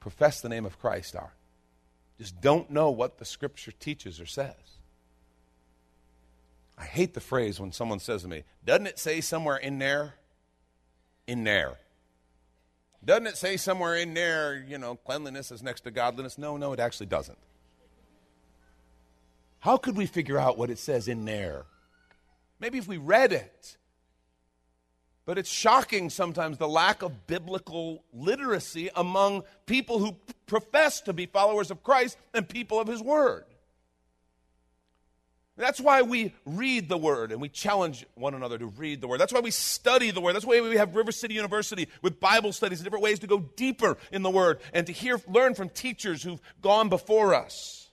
profess 0.00 0.40
the 0.40 0.48
name 0.48 0.66
of 0.66 0.78
Christ 0.80 1.14
are. 1.14 1.34
Just 2.18 2.40
don't 2.40 2.70
know 2.70 2.90
what 2.90 3.18
the 3.18 3.24
scripture 3.24 3.72
teaches 3.72 4.20
or 4.20 4.26
says. 4.26 4.54
I 6.76 6.84
hate 6.84 7.14
the 7.14 7.20
phrase 7.20 7.60
when 7.60 7.72
someone 7.72 7.98
says 7.98 8.22
to 8.22 8.28
me, 8.28 8.44
Doesn't 8.64 8.86
it 8.86 8.98
say 8.98 9.20
somewhere 9.20 9.56
in 9.56 9.78
there? 9.78 10.14
In 11.28 11.44
there. 11.44 11.78
Doesn't 13.04 13.28
it 13.28 13.36
say 13.36 13.56
somewhere 13.56 13.94
in 13.94 14.14
there, 14.14 14.64
you 14.66 14.78
know, 14.78 14.96
cleanliness 14.96 15.52
is 15.52 15.62
next 15.62 15.82
to 15.82 15.90
godliness? 15.90 16.38
No, 16.38 16.56
no, 16.56 16.72
it 16.72 16.80
actually 16.80 17.06
doesn't. 17.06 17.38
How 19.60 19.76
could 19.76 19.96
we 19.96 20.06
figure 20.06 20.38
out 20.38 20.58
what 20.58 20.70
it 20.70 20.78
says 20.78 21.06
in 21.06 21.24
there? 21.24 21.66
Maybe 22.58 22.78
if 22.78 22.88
we 22.88 22.96
read 22.96 23.32
it. 23.32 23.76
But 25.26 25.36
it's 25.36 25.50
shocking 25.50 26.08
sometimes 26.08 26.56
the 26.56 26.66
lack 26.66 27.02
of 27.02 27.26
biblical 27.26 28.02
literacy 28.14 28.88
among 28.96 29.44
people 29.66 29.98
who 29.98 30.16
profess 30.46 31.02
to 31.02 31.12
be 31.12 31.26
followers 31.26 31.70
of 31.70 31.82
Christ 31.82 32.16
and 32.32 32.48
people 32.48 32.80
of 32.80 32.88
His 32.88 33.02
Word. 33.02 33.44
That's 35.58 35.80
why 35.80 36.02
we 36.02 36.32
read 36.46 36.88
the 36.88 36.96
Word 36.96 37.32
and 37.32 37.40
we 37.40 37.48
challenge 37.48 38.06
one 38.14 38.34
another 38.34 38.58
to 38.58 38.66
read 38.66 39.00
the 39.00 39.08
Word. 39.08 39.18
That's 39.18 39.32
why 39.32 39.40
we 39.40 39.50
study 39.50 40.12
the 40.12 40.20
Word. 40.20 40.34
That's 40.34 40.46
why 40.46 40.60
we 40.60 40.76
have 40.76 40.94
River 40.94 41.10
City 41.10 41.34
University 41.34 41.88
with 42.00 42.20
Bible 42.20 42.52
studies 42.52 42.78
and 42.78 42.84
different 42.84 43.02
ways 43.02 43.18
to 43.20 43.26
go 43.26 43.40
deeper 43.56 43.96
in 44.12 44.22
the 44.22 44.30
Word 44.30 44.60
and 44.72 44.86
to 44.86 44.92
hear, 44.92 45.20
learn 45.26 45.54
from 45.54 45.68
teachers 45.68 46.22
who've 46.22 46.40
gone 46.62 46.88
before 46.88 47.34
us. 47.34 47.88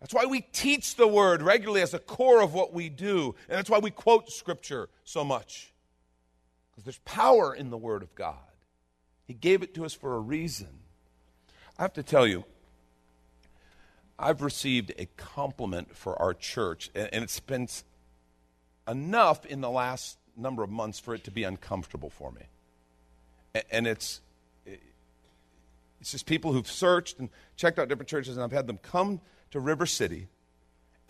That's 0.00 0.14
why 0.14 0.24
we 0.24 0.40
teach 0.40 0.96
the 0.96 1.06
word 1.06 1.42
regularly 1.42 1.82
as 1.82 1.92
a 1.92 1.98
core 1.98 2.40
of 2.40 2.54
what 2.54 2.72
we 2.72 2.88
do. 2.88 3.34
And 3.48 3.58
that's 3.58 3.68
why 3.68 3.78
we 3.78 3.90
quote 3.90 4.30
scripture 4.30 4.88
so 5.04 5.24
much. 5.24 5.74
Because 6.70 6.84
there's 6.84 7.00
power 7.00 7.54
in 7.54 7.68
the 7.68 7.76
word 7.76 8.02
of 8.02 8.14
God. 8.14 8.36
He 9.26 9.34
gave 9.34 9.62
it 9.62 9.74
to 9.74 9.84
us 9.84 9.92
for 9.92 10.14
a 10.14 10.18
reason. 10.18 10.68
I 11.78 11.82
have 11.82 11.92
to 11.94 12.02
tell 12.02 12.26
you, 12.26 12.44
I've 14.20 14.42
received 14.42 14.92
a 14.98 15.06
compliment 15.16 15.96
for 15.96 16.20
our 16.20 16.34
church, 16.34 16.90
and 16.94 17.24
it's 17.24 17.40
been 17.40 17.68
enough 18.86 19.46
in 19.46 19.60
the 19.60 19.70
last 19.70 20.18
number 20.36 20.62
of 20.62 20.70
months 20.70 20.98
for 20.98 21.14
it 21.14 21.24
to 21.24 21.30
be 21.30 21.42
uncomfortable 21.42 22.10
for 22.10 22.30
me. 22.30 22.42
And 23.70 23.86
it's 23.86 24.20
it's 26.00 26.12
just 26.12 26.26
people 26.26 26.52
who've 26.52 26.70
searched 26.70 27.18
and 27.18 27.28
checked 27.56 27.78
out 27.78 27.88
different 27.88 28.08
churches, 28.08 28.36
and 28.36 28.44
I've 28.44 28.52
had 28.52 28.66
them 28.66 28.78
come 28.78 29.20
to 29.50 29.60
River 29.60 29.86
City 29.86 30.28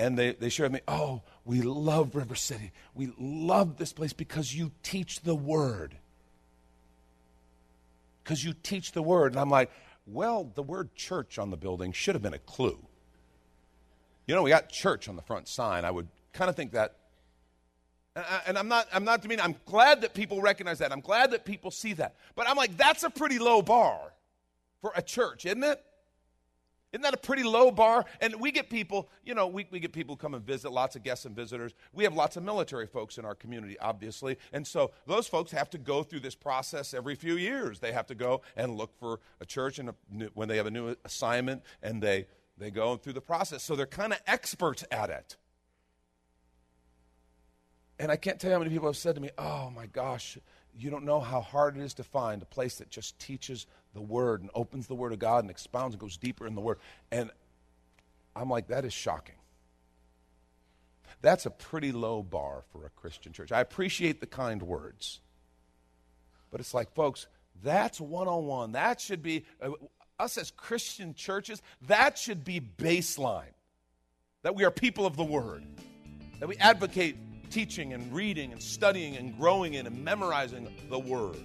and 0.00 0.18
they, 0.18 0.32
they 0.32 0.48
shared 0.48 0.72
with 0.72 0.80
me, 0.80 0.84
oh, 0.88 1.20
we 1.44 1.60
love 1.60 2.14
River 2.14 2.34
City. 2.34 2.72
We 2.94 3.12
love 3.18 3.76
this 3.76 3.92
place 3.92 4.14
because 4.14 4.54
you 4.54 4.72
teach 4.82 5.20
the 5.20 5.34
word. 5.34 5.94
Because 8.24 8.42
you 8.42 8.54
teach 8.62 8.92
the 8.92 9.02
word. 9.02 9.32
And 9.32 9.40
I'm 9.40 9.50
like, 9.50 9.70
well, 10.06 10.50
the 10.54 10.62
word 10.62 10.94
church 10.94 11.38
on 11.38 11.50
the 11.50 11.58
building 11.58 11.92
should 11.92 12.14
have 12.14 12.22
been 12.22 12.32
a 12.32 12.38
clue. 12.38 12.78
You 14.26 14.34
know, 14.34 14.42
we 14.42 14.50
got 14.50 14.68
church 14.68 15.08
on 15.08 15.16
the 15.16 15.22
front 15.22 15.48
sign. 15.48 15.84
I 15.84 15.90
would 15.90 16.08
kind 16.32 16.48
of 16.48 16.56
think 16.56 16.72
that. 16.72 16.96
And 18.46 18.58
I'm 18.58 18.68
not, 18.68 18.88
I'm 18.92 19.04
not 19.04 19.22
demeaning. 19.22 19.44
I'm 19.44 19.56
glad 19.66 20.02
that 20.02 20.14
people 20.14 20.40
recognize 20.42 20.78
that. 20.80 20.92
I'm 20.92 21.00
glad 21.00 21.30
that 21.30 21.44
people 21.44 21.70
see 21.70 21.92
that. 21.94 22.16
But 22.34 22.48
I'm 22.48 22.56
like, 22.56 22.76
that's 22.76 23.02
a 23.02 23.10
pretty 23.10 23.38
low 23.38 23.62
bar 23.62 24.12
for 24.80 24.92
a 24.96 25.02
church, 25.02 25.46
isn't 25.46 25.62
it? 25.62 25.82
Isn't 26.92 27.02
that 27.02 27.14
a 27.14 27.18
pretty 27.18 27.44
low 27.44 27.70
bar? 27.70 28.04
And 28.20 28.40
we 28.40 28.50
get 28.50 28.68
people, 28.68 29.08
you 29.24 29.34
know, 29.34 29.46
we, 29.46 29.66
we 29.70 29.78
get 29.78 29.92
people 29.92 30.16
come 30.16 30.34
and 30.34 30.44
visit, 30.44 30.72
lots 30.72 30.96
of 30.96 31.04
guests 31.04 31.24
and 31.24 31.36
visitors. 31.36 31.72
We 31.92 32.02
have 32.02 32.14
lots 32.14 32.36
of 32.36 32.42
military 32.42 32.88
folks 32.88 33.16
in 33.16 33.24
our 33.24 33.36
community, 33.36 33.78
obviously. 33.78 34.38
And 34.52 34.66
so 34.66 34.90
those 35.06 35.28
folks 35.28 35.52
have 35.52 35.70
to 35.70 35.78
go 35.78 36.02
through 36.02 36.20
this 36.20 36.34
process 36.34 36.92
every 36.92 37.14
few 37.14 37.36
years. 37.36 37.78
They 37.78 37.92
have 37.92 38.08
to 38.08 38.16
go 38.16 38.42
and 38.56 38.76
look 38.76 38.98
for 38.98 39.20
a 39.40 39.46
church 39.46 39.78
and 39.78 39.90
a 39.90 39.94
when 40.34 40.48
they 40.48 40.56
have 40.56 40.66
a 40.66 40.70
new 40.70 40.96
assignment 41.04 41.62
and 41.80 42.02
they, 42.02 42.26
they 42.60 42.70
go 42.70 42.96
through 42.96 43.14
the 43.14 43.20
process. 43.20 43.62
So 43.62 43.74
they're 43.74 43.86
kind 43.86 44.12
of 44.12 44.20
experts 44.26 44.84
at 44.90 45.10
it. 45.10 45.36
And 47.98 48.12
I 48.12 48.16
can't 48.16 48.38
tell 48.38 48.50
you 48.50 48.54
how 48.54 48.60
many 48.60 48.70
people 48.70 48.88
have 48.88 48.96
said 48.96 49.14
to 49.16 49.20
me, 49.20 49.30
oh 49.36 49.70
my 49.74 49.86
gosh, 49.86 50.38
you 50.78 50.90
don't 50.90 51.04
know 51.04 51.20
how 51.20 51.40
hard 51.40 51.76
it 51.76 51.82
is 51.82 51.94
to 51.94 52.04
find 52.04 52.40
a 52.42 52.46
place 52.46 52.76
that 52.76 52.90
just 52.90 53.18
teaches 53.18 53.66
the 53.94 54.00
Word 54.00 54.42
and 54.42 54.50
opens 54.54 54.86
the 54.86 54.94
Word 54.94 55.12
of 55.12 55.18
God 55.18 55.44
and 55.44 55.50
expounds 55.50 55.94
and 55.94 56.00
goes 56.00 56.16
deeper 56.16 56.46
in 56.46 56.54
the 56.54 56.60
Word. 56.60 56.78
And 57.10 57.30
I'm 58.36 58.48
like, 58.48 58.68
that 58.68 58.84
is 58.84 58.92
shocking. 58.92 59.34
That's 61.22 61.44
a 61.44 61.50
pretty 61.50 61.92
low 61.92 62.22
bar 62.22 62.62
for 62.72 62.86
a 62.86 62.90
Christian 62.90 63.32
church. 63.32 63.52
I 63.52 63.60
appreciate 63.60 64.20
the 64.20 64.26
kind 64.26 64.62
words. 64.62 65.20
But 66.50 66.60
it's 66.60 66.72
like, 66.72 66.94
folks, 66.94 67.26
that's 67.62 68.00
one 68.00 68.28
on 68.28 68.46
one. 68.46 68.72
That 68.72 69.00
should 69.00 69.22
be, 69.22 69.44
uh, 69.60 69.70
us 70.20 70.38
as 70.38 70.50
Christian 70.50 71.14
churches, 71.14 71.62
that 71.88 72.18
should 72.18 72.44
be 72.44 72.60
baseline. 72.60 73.54
That 74.42 74.54
we 74.54 74.64
are 74.64 74.70
people 74.70 75.06
of 75.06 75.16
the 75.16 75.24
Word. 75.24 75.64
That 76.38 76.48
we 76.48 76.56
advocate 76.56 77.16
teaching 77.50 77.92
and 77.92 78.12
reading 78.12 78.52
and 78.52 78.62
studying 78.62 79.16
and 79.16 79.36
growing 79.36 79.74
in 79.74 79.86
and 79.86 80.04
memorizing 80.04 80.68
the 80.88 80.98
Word. 80.98 81.36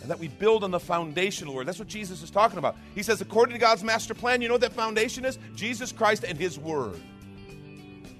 And 0.00 0.10
that 0.10 0.18
we 0.18 0.28
build 0.28 0.64
on 0.64 0.70
the 0.70 0.80
foundational 0.80 1.54
Word. 1.54 1.66
That's 1.66 1.78
what 1.78 1.88
Jesus 1.88 2.22
is 2.22 2.30
talking 2.30 2.58
about. 2.58 2.76
He 2.94 3.02
says, 3.02 3.20
according 3.20 3.54
to 3.54 3.60
God's 3.60 3.84
master 3.84 4.14
plan, 4.14 4.42
you 4.42 4.48
know 4.48 4.54
what 4.54 4.60
that 4.62 4.72
foundation 4.72 5.24
is? 5.24 5.38
Jesus 5.54 5.92
Christ 5.92 6.24
and 6.24 6.38
His 6.38 6.58
Word. 6.58 7.00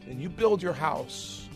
And 0.08 0.20
you 0.20 0.28
build 0.28 0.62
your 0.62 0.72
house 0.72 1.48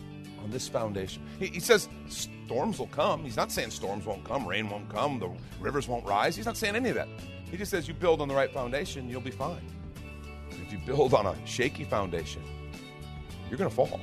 on 0.43 0.51
this 0.51 0.67
foundation. 0.67 1.21
He, 1.39 1.47
he 1.47 1.59
says, 1.59 1.87
storms 2.09 2.79
will 2.79 2.87
come. 2.87 3.23
He's 3.23 3.35
not 3.35 3.51
saying 3.51 3.71
storms 3.71 4.05
won't 4.05 4.23
come, 4.23 4.47
rain 4.47 4.69
won't 4.69 4.89
come, 4.89 5.19
the 5.19 5.29
rivers 5.59 5.87
won't 5.87 6.05
rise. 6.05 6.35
He's 6.35 6.45
not 6.45 6.57
saying 6.57 6.75
any 6.75 6.89
of 6.89 6.95
that. 6.95 7.07
He 7.49 7.57
just 7.57 7.71
says, 7.71 7.87
you 7.87 7.93
build 7.93 8.21
on 8.21 8.27
the 8.27 8.35
right 8.35 8.51
foundation, 8.51 9.09
you'll 9.09 9.21
be 9.21 9.31
fine. 9.31 9.61
If 10.51 10.71
you 10.71 10.79
build 10.85 11.13
on 11.13 11.25
a 11.25 11.35
shaky 11.45 11.85
foundation, 11.85 12.43
you're 13.49 13.57
going 13.57 13.69
to 13.69 13.75
fall. 13.75 13.99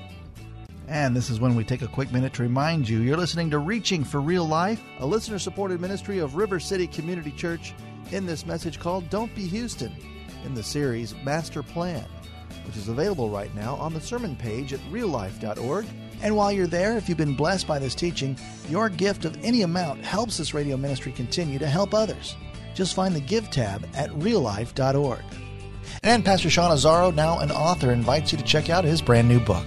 And 0.88 1.16
this 1.16 1.30
is 1.30 1.40
when 1.40 1.54
we 1.54 1.64
take 1.64 1.82
a 1.82 1.88
quick 1.88 2.12
minute 2.12 2.34
to 2.34 2.42
remind 2.42 2.88
you 2.88 3.00
you're 3.00 3.16
listening 3.16 3.50
to 3.50 3.58
Reaching 3.58 4.04
for 4.04 4.20
Real 4.20 4.46
Life, 4.46 4.82
a 4.98 5.06
listener 5.06 5.38
supported 5.38 5.80
ministry 5.80 6.18
of 6.18 6.36
River 6.36 6.60
City 6.60 6.86
Community 6.86 7.30
Church, 7.32 7.74
in 8.12 8.26
this 8.26 8.46
message 8.46 8.78
called 8.78 9.08
Don't 9.08 9.34
Be 9.34 9.46
Houston, 9.46 9.94
in 10.44 10.54
the 10.54 10.62
series 10.62 11.14
Master 11.24 11.62
Plan, 11.62 12.06
which 12.66 12.76
is 12.76 12.88
available 12.88 13.30
right 13.30 13.54
now 13.54 13.76
on 13.76 13.94
the 13.94 14.00
sermon 14.00 14.36
page 14.36 14.72
at 14.72 14.80
reallife.org. 14.90 15.86
And 16.22 16.36
while 16.36 16.52
you're 16.52 16.66
there, 16.66 16.96
if 16.96 17.08
you've 17.08 17.18
been 17.18 17.34
blessed 17.34 17.66
by 17.66 17.78
this 17.78 17.94
teaching, 17.94 18.38
your 18.68 18.88
gift 18.88 19.24
of 19.24 19.42
any 19.42 19.62
amount 19.62 20.04
helps 20.04 20.36
this 20.36 20.54
radio 20.54 20.76
ministry 20.76 21.12
continue 21.12 21.58
to 21.58 21.66
help 21.66 21.94
others. 21.94 22.36
Just 22.74 22.94
find 22.94 23.14
the 23.14 23.20
Give 23.20 23.50
tab 23.50 23.86
at 23.94 24.10
reallife.org. 24.10 25.22
And 26.02 26.24
Pastor 26.24 26.50
Sean 26.50 26.70
Azzaro, 26.70 27.14
now 27.14 27.38
an 27.38 27.50
author, 27.50 27.92
invites 27.92 28.32
you 28.32 28.38
to 28.38 28.44
check 28.44 28.68
out 28.70 28.84
his 28.84 29.00
brand 29.00 29.28
new 29.28 29.40
book. 29.40 29.66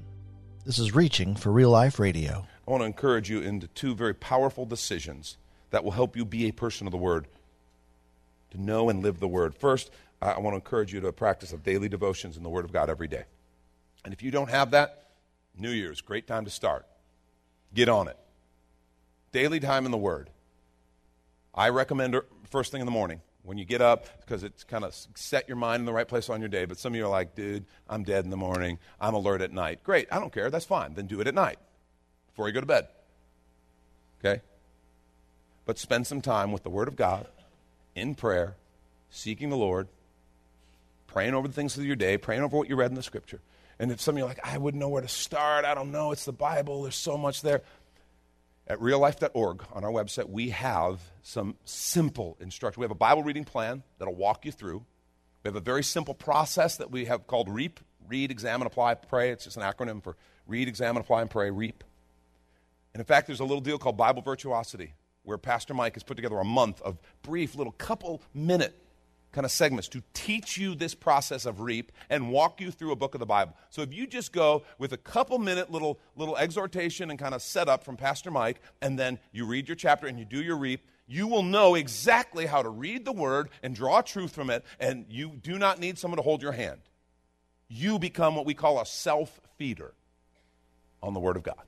This 0.63 0.77
is 0.77 0.93
Reaching 0.93 1.35
for 1.35 1.51
Real 1.51 1.71
Life 1.71 1.97
Radio. 1.97 2.45
I 2.67 2.71
want 2.71 2.81
to 2.81 2.85
encourage 2.85 3.31
you 3.31 3.41
into 3.41 3.65
two 3.65 3.95
very 3.95 4.13
powerful 4.13 4.63
decisions 4.63 5.37
that 5.71 5.83
will 5.83 5.91
help 5.91 6.15
you 6.15 6.23
be 6.23 6.47
a 6.47 6.51
person 6.51 6.85
of 6.85 6.91
the 6.91 6.99
Word, 6.99 7.27
to 8.51 8.61
know 8.61 8.87
and 8.87 9.01
live 9.01 9.19
the 9.19 9.27
Word. 9.27 9.55
First, 9.55 9.89
I 10.21 10.37
want 10.37 10.53
to 10.53 10.57
encourage 10.57 10.93
you 10.93 11.01
to 11.01 11.07
a 11.07 11.13
practice 11.13 11.51
of 11.51 11.63
daily 11.63 11.89
devotions 11.89 12.37
in 12.37 12.43
the 12.43 12.49
Word 12.49 12.63
of 12.63 12.71
God 12.71 12.91
every 12.91 13.07
day. 13.07 13.23
And 14.05 14.13
if 14.13 14.21
you 14.21 14.29
don't 14.29 14.51
have 14.51 14.69
that, 14.69 15.07
New 15.57 15.71
Year's, 15.71 15.99
great 15.99 16.27
time 16.27 16.45
to 16.45 16.51
start. 16.51 16.85
Get 17.73 17.89
on 17.89 18.07
it. 18.07 18.17
Daily 19.31 19.59
time 19.59 19.85
in 19.85 19.91
the 19.91 19.97
Word. 19.97 20.29
I 21.55 21.69
recommend 21.69 22.13
er, 22.13 22.27
first 22.51 22.71
thing 22.71 22.81
in 22.81 22.85
the 22.85 22.91
morning 22.91 23.21
when 23.43 23.57
you 23.57 23.65
get 23.65 23.81
up 23.81 24.07
because 24.21 24.43
it's 24.43 24.63
kind 24.63 24.83
of 24.83 24.95
set 25.15 25.47
your 25.47 25.57
mind 25.57 25.81
in 25.81 25.85
the 25.85 25.93
right 25.93 26.07
place 26.07 26.29
on 26.29 26.39
your 26.39 26.49
day. 26.49 26.65
But 26.65 26.77
some 26.77 26.93
of 26.93 26.97
you 26.97 27.05
are 27.05 27.09
like, 27.09 27.35
dude, 27.35 27.65
I'm 27.89 28.03
dead 28.03 28.23
in 28.23 28.29
the 28.29 28.37
morning. 28.37 28.79
I'm 28.99 29.13
alert 29.13 29.41
at 29.41 29.51
night. 29.51 29.83
Great. 29.83 30.07
I 30.11 30.19
don't 30.19 30.33
care. 30.33 30.49
That's 30.49 30.65
fine. 30.65 30.93
Then 30.93 31.07
do 31.07 31.19
it 31.21 31.27
at 31.27 31.35
night 31.35 31.57
before 32.27 32.47
you 32.47 32.53
go 32.53 32.59
to 32.59 32.65
bed. 32.65 32.87
Okay? 34.19 34.41
But 35.65 35.77
spend 35.77 36.07
some 36.07 36.21
time 36.21 36.51
with 36.51 36.63
the 36.63 36.69
Word 36.69 36.87
of 36.87 36.95
God 36.95 37.27
in 37.95 38.15
prayer, 38.15 38.55
seeking 39.09 39.49
the 39.49 39.57
Lord, 39.57 39.87
praying 41.07 41.33
over 41.33 41.47
the 41.47 41.53
things 41.53 41.77
of 41.77 41.85
your 41.85 41.95
day, 41.95 42.17
praying 42.17 42.41
over 42.41 42.57
what 42.57 42.69
you 42.69 42.75
read 42.75 42.91
in 42.91 42.95
the 42.95 43.03
Scripture. 43.03 43.41
And 43.79 43.91
if 43.91 43.99
some 43.99 44.15
of 44.15 44.19
you 44.19 44.25
are 44.25 44.27
like, 44.27 44.45
I 44.45 44.59
wouldn't 44.59 44.79
know 44.79 44.89
where 44.89 45.01
to 45.01 45.07
start, 45.07 45.65
I 45.65 45.73
don't 45.73 45.91
know, 45.91 46.11
it's 46.11 46.25
the 46.25 46.31
Bible, 46.31 46.83
there's 46.83 46.95
so 46.95 47.17
much 47.17 47.41
there. 47.41 47.61
At 48.71 48.79
reallife.org 48.79 49.65
on 49.73 49.83
our 49.83 49.91
website, 49.91 50.29
we 50.29 50.51
have 50.51 51.01
some 51.23 51.57
simple 51.65 52.37
instruction. 52.39 52.79
We 52.79 52.85
have 52.85 52.91
a 52.91 52.95
Bible 52.95 53.21
reading 53.21 53.43
plan 53.43 53.83
that'll 53.99 54.15
walk 54.15 54.45
you 54.45 54.53
through. 54.53 54.85
We 55.43 55.49
have 55.49 55.57
a 55.57 55.59
very 55.59 55.83
simple 55.83 56.13
process 56.13 56.77
that 56.77 56.89
we 56.89 57.03
have 57.03 57.27
called 57.27 57.49
REAP 57.49 57.81
read, 58.07 58.31
examine, 58.31 58.65
apply, 58.65 58.93
pray. 58.93 59.31
It's 59.31 59.43
just 59.43 59.57
an 59.57 59.63
acronym 59.63 60.01
for 60.01 60.15
read, 60.47 60.69
examine, 60.69 61.01
apply, 61.01 61.19
and 61.19 61.29
pray, 61.29 61.51
REAP. 61.51 61.83
And 62.93 63.01
in 63.01 63.05
fact, 63.05 63.27
there's 63.27 63.41
a 63.41 63.43
little 63.43 63.59
deal 63.59 63.77
called 63.77 63.97
Bible 63.97 64.21
Virtuosity 64.21 64.93
where 65.23 65.37
Pastor 65.37 65.73
Mike 65.73 65.95
has 65.95 66.03
put 66.03 66.15
together 66.15 66.37
a 66.39 66.45
month 66.45 66.81
of 66.81 66.97
brief, 67.23 67.55
little 67.55 67.73
couple 67.73 68.21
minute 68.33 68.81
kind 69.31 69.45
of 69.45 69.51
segments 69.51 69.87
to 69.89 70.03
teach 70.13 70.57
you 70.57 70.75
this 70.75 70.93
process 70.93 71.45
of 71.45 71.61
reap 71.61 71.91
and 72.09 72.31
walk 72.31 72.59
you 72.59 72.71
through 72.71 72.91
a 72.91 72.95
book 72.95 73.15
of 73.15 73.19
the 73.19 73.25
Bible. 73.25 73.55
So 73.69 73.81
if 73.81 73.93
you 73.93 74.05
just 74.07 74.33
go 74.33 74.63
with 74.77 74.93
a 74.93 74.97
couple 74.97 75.39
minute 75.39 75.71
little 75.71 75.99
little 76.15 76.37
exhortation 76.37 77.09
and 77.09 77.17
kind 77.17 77.33
of 77.33 77.41
setup 77.41 77.83
from 77.83 77.97
Pastor 77.97 78.31
Mike, 78.31 78.61
and 78.81 78.97
then 78.99 79.19
you 79.31 79.45
read 79.45 79.67
your 79.67 79.75
chapter 79.75 80.07
and 80.07 80.19
you 80.19 80.25
do 80.25 80.41
your 80.41 80.57
reap, 80.57 80.85
you 81.07 81.27
will 81.27 81.43
know 81.43 81.75
exactly 81.75 82.45
how 82.45 82.61
to 82.61 82.69
read 82.69 83.05
the 83.05 83.11
word 83.11 83.49
and 83.63 83.75
draw 83.75 84.01
truth 84.01 84.33
from 84.33 84.49
it, 84.49 84.63
and 84.79 85.05
you 85.09 85.31
do 85.41 85.57
not 85.57 85.79
need 85.79 85.97
someone 85.97 86.17
to 86.17 86.23
hold 86.23 86.41
your 86.41 86.53
hand. 86.53 86.79
You 87.67 87.99
become 87.99 88.35
what 88.35 88.45
we 88.45 88.53
call 88.53 88.79
a 88.79 88.85
self 88.85 89.39
feeder 89.57 89.93
on 91.01 91.13
the 91.13 91.19
word 91.19 91.37
of 91.37 91.43
God. 91.43 91.63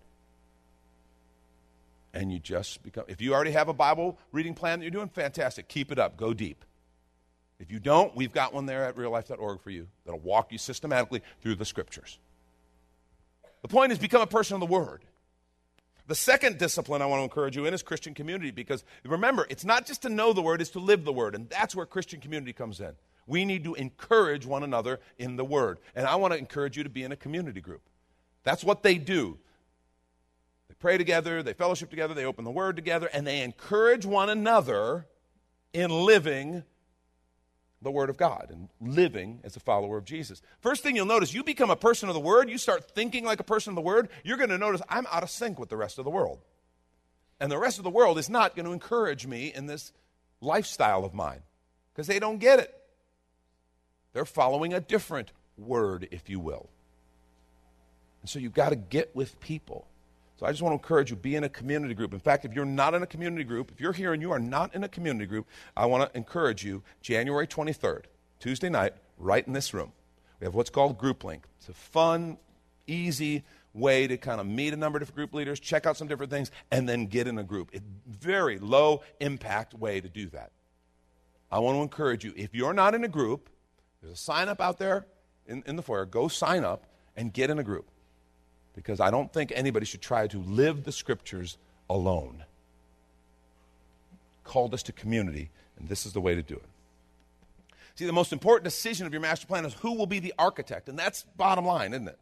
And 2.14 2.32
you 2.32 2.38
just 2.38 2.84
become, 2.84 3.06
if 3.08 3.22
you 3.22 3.34
already 3.34 3.52
have 3.52 3.70
a 3.70 3.74
Bible 3.74 4.20
reading 4.32 4.54
plan 4.54 4.80
that 4.80 4.86
you're 4.86 4.92
doing, 4.92 5.10
fantastic. 5.10 5.68
Keep 5.68 5.92
it 5.92 5.98
up. 5.98 6.16
Go 6.16 6.34
deep. 6.34 6.64
If 7.64 7.72
you 7.72 7.80
don't, 7.80 8.14
we've 8.14 8.34
got 8.34 8.54
one 8.54 8.66
there 8.66 8.84
at 8.84 8.98
reallife.org 8.98 9.62
for 9.62 9.70
you 9.70 9.88
that'll 10.04 10.20
walk 10.20 10.52
you 10.52 10.58
systematically 10.58 11.22
through 11.40 11.56
the 11.56 11.64
scriptures. 11.64 12.20
The 13.62 13.70
point 13.70 13.94
is 13.94 13.98
become 13.98 14.22
a 14.22 14.28
person 14.28 14.56
of 14.56 14.60
the 14.60 14.66
Word. 14.66 15.06
The 16.08 16.16
second 16.16 16.58
discipline 16.58 17.02
I 17.02 17.06
want 17.06 17.22
to 17.22 17.24
encourage 17.24 17.56
you 17.56 17.66
in 17.66 17.74
is 17.74 17.82
Christian 17.82 18.14
community 18.14 18.52
because 18.52 18.84
remember, 19.06 19.48
it's 19.50 19.64
not 19.64 19.86
just 19.86 20.02
to 20.02 20.10
know 20.10 20.34
the 20.34 20.42
Word, 20.42 20.60
it's 20.60 20.72
to 20.72 20.80
live 20.80 21.06
the 21.06 21.14
Word. 21.14 21.36
And 21.36 21.50
that's 21.50 21.74
where 21.74 21.86
Christian 21.86 22.20
community 22.20 22.52
comes 22.52 22.82
in. 22.82 22.92
We 23.28 23.46
need 23.46 23.64
to 23.64 23.76
encourage 23.76 24.46
one 24.46 24.64
another 24.64 25.00
in 25.18 25.38
the 25.38 25.46
Word. 25.46 25.80
And 25.96 26.06
I 26.06 26.18
want 26.18 26.34
to 26.34 26.40
encourage 26.40 26.76
you 26.76 26.84
to 26.84 26.90
be 26.90 27.04
in 27.04 27.14
a 27.14 27.16
community 27.16 27.62
group. 27.62 27.84
That's 28.44 28.66
what 28.66 28.84
they 28.84 28.98
do. 28.98 29.38
They 30.68 30.76
pray 30.78 30.98
together, 30.98 31.42
they 31.42 31.54
fellowship 31.54 31.90
together, 31.90 32.14
they 32.14 32.26
open 32.26 32.44
the 32.44 32.52
Word 32.52 32.76
together, 32.76 33.10
and 33.14 33.26
they 33.26 33.42
encourage 33.42 34.06
one 34.06 34.30
another 34.30 35.08
in 35.72 35.90
living 35.90 36.64
the 37.84 37.92
Word 37.92 38.10
of 38.10 38.18
God 38.18 38.48
and 38.50 38.70
living 38.82 39.42
as 39.44 39.56
a 39.56 39.60
follower 39.60 39.98
of 39.98 40.06
Jesus. 40.06 40.42
First 40.62 40.84
thing 40.84 40.96
you'll 40.96 41.06
notice, 41.06 41.34
you 41.34 41.44
become 41.44 41.70
a 41.70 41.76
person 41.76 42.10
of 42.10 42.16
the 42.16 42.22
Word, 42.22 42.50
you 42.50 42.58
start 42.58 42.92
thinking 42.92 43.26
like 43.26 43.40
a 43.40 43.44
person 43.44 43.72
of 43.72 43.76
the 43.76 43.82
Word, 43.82 44.10
you're 44.24 44.38
going 44.38 44.50
to 44.50 44.58
notice 44.58 44.82
I'm 44.90 45.08
out 45.12 45.24
of 45.24 45.30
sync 45.30 45.60
with 45.60 45.70
the 45.70 45.78
rest 45.78 46.00
of 46.00 46.06
the 46.06 46.12
world. 46.12 46.40
And 47.40 47.52
the 47.52 47.58
rest 47.58 47.78
of 47.78 47.84
the 47.84 47.90
world 47.90 48.18
is 48.18 48.30
not 48.30 48.56
going 48.56 48.66
to 48.66 48.72
encourage 48.72 49.28
me 49.28 49.52
in 49.54 49.66
this 49.66 49.92
lifestyle 50.40 51.04
of 51.04 51.14
mine 51.14 51.42
because 51.94 52.08
they 52.08 52.20
don't 52.20 52.38
get 52.38 52.60
it. 52.60 52.74
They're 54.14 54.26
following 54.26 54.74
a 54.74 54.80
different 54.80 55.32
word, 55.58 56.08
if 56.12 56.30
you 56.30 56.40
will. 56.40 56.70
And 58.22 58.30
so 58.30 58.40
you've 58.40 58.54
got 58.54 58.70
to 58.70 58.76
get 58.76 59.16
with 59.16 59.40
people. 59.40 59.88
So 60.44 60.48
I 60.48 60.52
just 60.52 60.62
want 60.62 60.74
to 60.74 60.76
encourage 60.76 61.10
you 61.10 61.16
be 61.16 61.38
in 61.38 61.46
a 61.46 61.50
community 61.50 61.94
group. 61.94 62.14
In 62.14 62.20
fact, 62.20 62.44
if 62.44 62.52
you're 62.52 62.66
not 62.66 62.94
in 62.94 63.02
a 63.02 63.08
community 63.08 63.46
group, 63.46 63.72
if 63.72 63.80
you're 63.80 63.94
here 63.94 64.12
and 64.12 64.22
you 64.22 64.34
are 64.34 64.40
not 64.40 64.76
in 64.76 64.84
a 64.84 64.90
community 64.90 65.26
group, 65.26 65.48
I 65.78 65.86
want 65.86 66.12
to 66.12 66.18
encourage 66.18 66.66
you 66.66 66.84
January 67.02 67.48
23rd, 67.48 68.04
Tuesday 68.42 68.68
night, 68.68 68.92
right 69.18 69.48
in 69.48 69.54
this 69.54 69.74
room. 69.74 69.94
We 70.42 70.46
have 70.46 70.54
what's 70.54 70.70
called 70.70 70.98
Group 70.98 71.24
Link. 71.24 71.46
It's 71.60 71.70
a 71.70 71.74
fun, 71.74 72.38
easy 72.88 73.46
way 73.74 74.06
to 74.06 74.18
kind 74.18 74.42
of 74.42 74.46
meet 74.46 74.74
a 74.74 74.76
number 74.76 74.98
of 74.98 75.04
different 75.04 75.16
group 75.16 75.34
leaders, 75.34 75.62
check 75.62 75.86
out 75.86 75.96
some 75.96 76.10
different 76.10 76.30
things, 76.30 76.52
and 76.72 76.90
then 76.90 77.06
get 77.06 77.26
in 77.26 77.38
a 77.38 77.44
group. 77.44 77.70
It's 77.72 77.86
very 78.06 78.60
low 78.60 79.02
impact 79.22 79.74
way 79.74 80.02
to 80.02 80.10
do 80.10 80.28
that. 80.32 80.52
I 81.54 81.60
want 81.60 81.78
to 81.78 81.82
encourage 81.84 82.26
you, 82.26 82.34
if 82.36 82.54
you're 82.54 82.74
not 82.74 82.96
in 82.96 83.06
a 83.06 83.08
group, 83.08 83.50
there's 84.02 84.16
a 84.16 84.18
sign 84.18 84.50
up 84.50 84.60
out 84.60 84.78
there 84.78 85.06
in, 85.48 85.64
in 85.66 85.78
the 85.78 85.84
foyer. 85.84 86.06
Go 86.06 86.28
sign 86.28 86.66
up 86.66 86.86
and 87.16 87.32
get 87.32 87.50
in 87.50 87.60
a 87.60 87.64
group 87.64 87.88
because 88.76 89.00
I 89.00 89.12
don't 89.12 89.32
think 89.32 89.52
anybody 89.56 89.86
should 89.86 90.02
try 90.02 90.28
to 90.28 90.40
live 90.40 90.84
the 90.84 90.92
scriptures 90.92 91.58
alone. 91.90 92.44
Called 94.44 94.74
us 94.74 94.84
to 94.84 94.92
community, 94.92 95.52
and 95.78 95.88
this 95.88 96.06
is 96.06 96.14
the 96.14 96.22
way 96.22 96.36
to 96.36 96.42
do 96.42 96.56
it. 96.56 96.66
See, 97.96 98.06
the 98.06 98.14
most 98.14 98.34
important 98.34 98.64
decision 98.64 99.06
of 99.06 99.14
your 99.14 99.22
master 99.22 99.46
plan 99.46 99.66
is 99.66 99.74
who 99.76 99.94
will 99.94 100.08
be 100.08 100.20
the 100.20 100.34
architect, 100.40 100.90
and 100.90 100.98
that's 100.98 101.24
bottom 101.38 101.66
line, 101.66 101.94
isn't 101.94 102.08
it? 102.08 102.18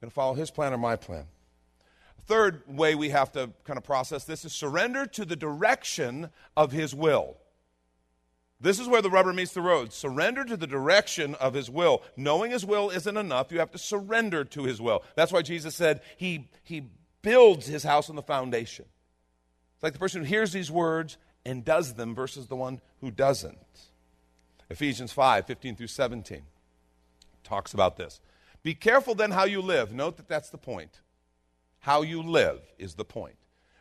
Going 0.00 0.10
to 0.10 0.14
follow 0.14 0.34
his 0.34 0.50
plan 0.50 0.72
or 0.72 0.78
my 0.78 0.96
plan? 0.96 1.26
Third 2.26 2.62
way 2.68 2.94
we 2.94 3.10
have 3.10 3.32
to 3.32 3.50
kind 3.64 3.76
of 3.76 3.82
process 3.82 4.24
this 4.24 4.44
is 4.44 4.52
surrender 4.52 5.06
to 5.06 5.24
the 5.24 5.34
direction 5.34 6.30
of 6.56 6.70
his 6.70 6.94
will. 6.94 7.36
This 8.62 8.78
is 8.78 8.86
where 8.86 9.02
the 9.02 9.10
rubber 9.10 9.32
meets 9.32 9.52
the 9.52 9.60
road. 9.60 9.92
Surrender 9.92 10.44
to 10.44 10.56
the 10.56 10.68
direction 10.68 11.34
of 11.34 11.52
His 11.52 11.68
will. 11.68 12.02
Knowing 12.16 12.52
His 12.52 12.64
will 12.64 12.90
isn't 12.90 13.16
enough. 13.16 13.50
You 13.50 13.58
have 13.58 13.72
to 13.72 13.78
surrender 13.78 14.44
to 14.44 14.62
His 14.62 14.80
will. 14.80 15.02
That's 15.16 15.32
why 15.32 15.42
Jesus 15.42 15.74
said 15.74 16.00
He, 16.16 16.48
he 16.62 16.88
builds 17.22 17.66
His 17.66 17.82
house 17.82 18.08
on 18.08 18.16
the 18.16 18.22
foundation. 18.22 18.86
It's 19.74 19.82
like 19.82 19.92
the 19.92 19.98
person 19.98 20.22
who 20.22 20.28
hears 20.28 20.52
these 20.52 20.70
words 20.70 21.18
and 21.44 21.64
does 21.64 21.94
them 21.94 22.14
versus 22.14 22.46
the 22.46 22.54
one 22.54 22.80
who 23.00 23.10
doesn't. 23.10 23.58
Ephesians 24.70 25.12
5 25.12 25.44
15 25.44 25.76
through 25.76 25.88
17 25.88 26.42
talks 27.42 27.74
about 27.74 27.96
this. 27.96 28.20
Be 28.62 28.74
careful 28.74 29.16
then 29.16 29.32
how 29.32 29.44
you 29.44 29.60
live. 29.60 29.92
Note 29.92 30.16
that 30.18 30.28
that's 30.28 30.50
the 30.50 30.58
point. 30.58 31.00
How 31.80 32.02
you 32.02 32.22
live 32.22 32.60
is 32.78 32.94
the 32.94 33.04
point. 33.04 33.34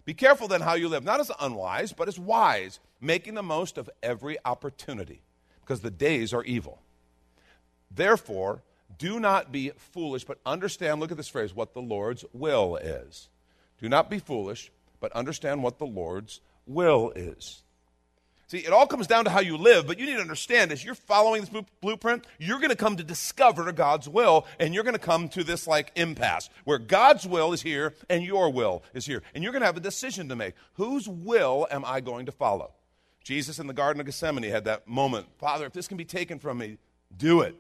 Be 0.06 0.14
careful 0.14 0.48
then 0.48 0.62
how 0.62 0.74
you 0.74 0.90
live, 0.90 1.04
not 1.04 1.20
as 1.20 1.32
unwise, 1.40 1.94
but 1.94 2.08
as 2.08 2.20
wise, 2.20 2.80
making 3.00 3.36
the 3.36 3.44
most 3.44 3.78
of 3.78 3.90
every 4.02 4.38
opportunity, 4.46 5.22
because 5.62 5.82
the 5.82 5.92
days 5.92 6.34
are 6.34 6.44
evil. 6.44 6.82
Therefore, 7.90 8.64
do 8.98 9.20
not 9.20 9.52
be 9.52 9.72
foolish, 9.76 10.24
but 10.24 10.40
understand, 10.46 11.00
look 11.00 11.12
at 11.12 11.18
this 11.18 11.28
phrase, 11.28 11.54
what 11.54 11.74
the 11.74 11.82
Lord's 11.82 12.26
will 12.34 12.76
is. 12.78 13.30
Do 13.80 13.90
not 13.90 14.10
be 14.10 14.20
foolish, 14.20 14.72
but 15.00 15.12
understand 15.14 15.64
what 15.64 15.78
the 15.78 15.86
Lord's 15.86 16.42
will 16.66 17.12
is. 17.16 17.64
See, 18.52 18.58
it 18.58 18.74
all 18.74 18.86
comes 18.86 19.08
down 19.08 19.24
to 19.24 19.30
how 19.30 19.40
you 19.40 19.56
live, 19.56 19.88
but 19.88 19.98
you 19.98 20.06
need 20.06 20.16
to 20.16 20.22
understand 20.22 20.74
as 20.74 20.84
you're 20.84 20.94
following 20.94 21.40
this 21.40 21.64
blueprint, 21.80 22.28
you're 22.38 22.58
going 22.58 22.70
to 22.70 22.76
come 22.76 22.98
to 22.98 23.04
discover 23.04 23.72
God's 23.72 24.10
will, 24.10 24.46
and 24.60 24.74
you're 24.74 24.84
going 24.84 24.92
to 24.92 25.00
come 25.00 25.30
to 25.30 25.46
this 25.46 25.68
like 25.68 25.94
impasse 25.96 26.50
where 26.66 26.78
God's 26.78 27.26
will 27.26 27.54
is 27.54 27.62
here 27.62 27.94
and 28.10 28.26
your 28.26 28.52
will 28.52 28.84
is 28.94 29.06
here. 29.06 29.24
And 29.34 29.42
you're 29.42 29.54
going 29.54 29.62
to 29.62 29.68
have 29.68 29.78
a 29.78 29.80
decision 29.80 30.28
to 30.28 30.36
make. 30.36 30.56
Whose 30.74 31.08
will 31.08 31.66
am 31.72 31.86
I 31.86 32.02
going 32.02 32.26
to 32.26 32.34
follow? 32.34 32.74
Jesus 33.24 33.58
in 33.58 33.68
the 33.68 33.74
Garden 33.74 34.02
of 34.02 34.06
Gethsemane 34.06 34.44
had 34.44 34.66
that 34.66 34.86
moment 34.86 35.28
Father, 35.38 35.66
if 35.66 35.72
this 35.72 35.88
can 35.88 35.96
be 35.96 36.04
taken 36.04 36.38
from 36.38 36.58
me, 36.58 36.78
do 37.16 37.40
it. 37.40 37.56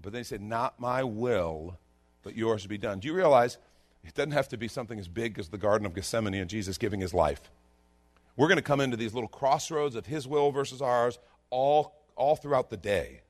But 0.00 0.12
then 0.12 0.20
he 0.20 0.24
said, 0.24 0.40
Not 0.40 0.78
my 0.78 1.02
will, 1.02 1.80
but 2.22 2.36
yours 2.36 2.64
be 2.68 2.78
done. 2.78 3.00
Do 3.00 3.08
you 3.08 3.14
realize 3.14 3.58
it 4.04 4.14
doesn't 4.14 4.30
have 4.30 4.46
to 4.50 4.56
be 4.56 4.68
something 4.68 5.00
as 5.00 5.08
big 5.08 5.40
as 5.40 5.48
the 5.48 5.58
Garden 5.58 5.84
of 5.84 5.96
Gethsemane 5.96 6.34
and 6.34 6.48
Jesus 6.48 6.78
giving 6.78 7.00
his 7.00 7.12
life? 7.12 7.50
We're 8.36 8.48
going 8.48 8.56
to 8.56 8.62
come 8.62 8.80
into 8.80 8.96
these 8.96 9.14
little 9.14 9.28
crossroads 9.28 9.94
of 9.94 10.06
His 10.06 10.26
will 10.26 10.50
versus 10.52 10.80
ours 10.80 11.18
all, 11.50 11.94
all 12.16 12.36
throughout 12.36 12.70
the 12.70 12.76
day. 12.76 13.22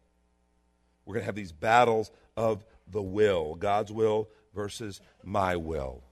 We're 1.05 1.15
going 1.15 1.23
to 1.23 1.27
have 1.27 1.35
these 1.35 1.53
battles 1.53 2.11
of 2.37 2.65
the 2.91 3.03
will 3.03 3.55
God's 3.55 3.91
will 3.91 4.29
versus 4.55 5.01
my 5.25 5.57
will. 5.57 6.03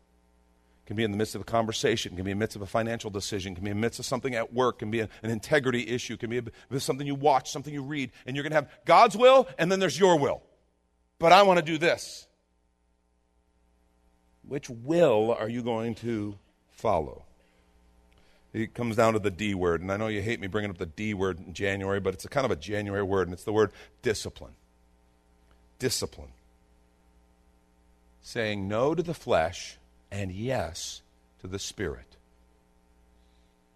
It 0.84 0.86
can 0.86 0.96
be 0.96 1.04
in 1.04 1.12
the 1.12 1.16
midst 1.16 1.36
of 1.36 1.40
a 1.40 1.44
conversation, 1.44 2.12
it 2.12 2.16
can 2.16 2.24
be 2.24 2.32
in 2.32 2.38
the 2.38 2.42
midst 2.42 2.56
of 2.56 2.62
a 2.62 2.66
financial 2.66 3.10
decision, 3.10 3.52
it 3.52 3.56
can 3.56 3.64
be 3.64 3.70
in 3.70 3.76
the 3.76 3.80
midst 3.80 4.00
of 4.00 4.06
something 4.06 4.34
at 4.34 4.52
work, 4.52 4.76
it 4.76 4.78
can 4.80 4.90
be 4.90 5.00
an 5.00 5.08
integrity 5.22 5.86
issue, 5.86 6.14
it 6.14 6.20
can 6.20 6.30
be 6.30 6.78
something 6.78 7.06
you 7.06 7.14
watch, 7.14 7.50
something 7.50 7.72
you 7.72 7.82
read, 7.82 8.10
and 8.26 8.34
you're 8.34 8.42
going 8.42 8.50
to 8.50 8.56
have 8.56 8.70
God's 8.84 9.16
will 9.16 9.46
and 9.58 9.70
then 9.70 9.78
there's 9.78 9.98
your 9.98 10.18
will. 10.18 10.42
But 11.20 11.32
I 11.32 11.42
want 11.42 11.58
to 11.58 11.64
do 11.64 11.78
this. 11.78 12.26
Which 14.42 14.68
will 14.68 15.36
are 15.38 15.48
you 15.48 15.62
going 15.62 15.94
to 15.96 16.36
follow? 16.70 17.24
It 18.52 18.74
comes 18.74 18.96
down 18.96 19.12
to 19.12 19.18
the 19.18 19.30
D 19.30 19.54
word. 19.54 19.80
And 19.80 19.92
I 19.92 19.96
know 19.96 20.08
you 20.08 20.22
hate 20.22 20.40
me 20.40 20.48
bringing 20.48 20.70
up 20.70 20.78
the 20.78 20.86
D 20.86 21.14
word 21.14 21.38
in 21.38 21.54
January, 21.54 22.00
but 22.00 22.14
it's 22.14 22.24
a 22.24 22.28
kind 22.28 22.44
of 22.44 22.50
a 22.50 22.56
January 22.56 23.02
word, 23.02 23.28
and 23.28 23.32
it's 23.32 23.44
the 23.44 23.52
word 23.52 23.70
discipline. 24.02 24.54
Discipline. 25.78 26.32
Saying 28.22 28.68
no 28.68 28.94
to 28.94 29.02
the 29.02 29.14
flesh 29.14 29.78
and 30.10 30.32
yes 30.32 31.02
to 31.40 31.46
the 31.46 31.58
Spirit. 31.58 32.16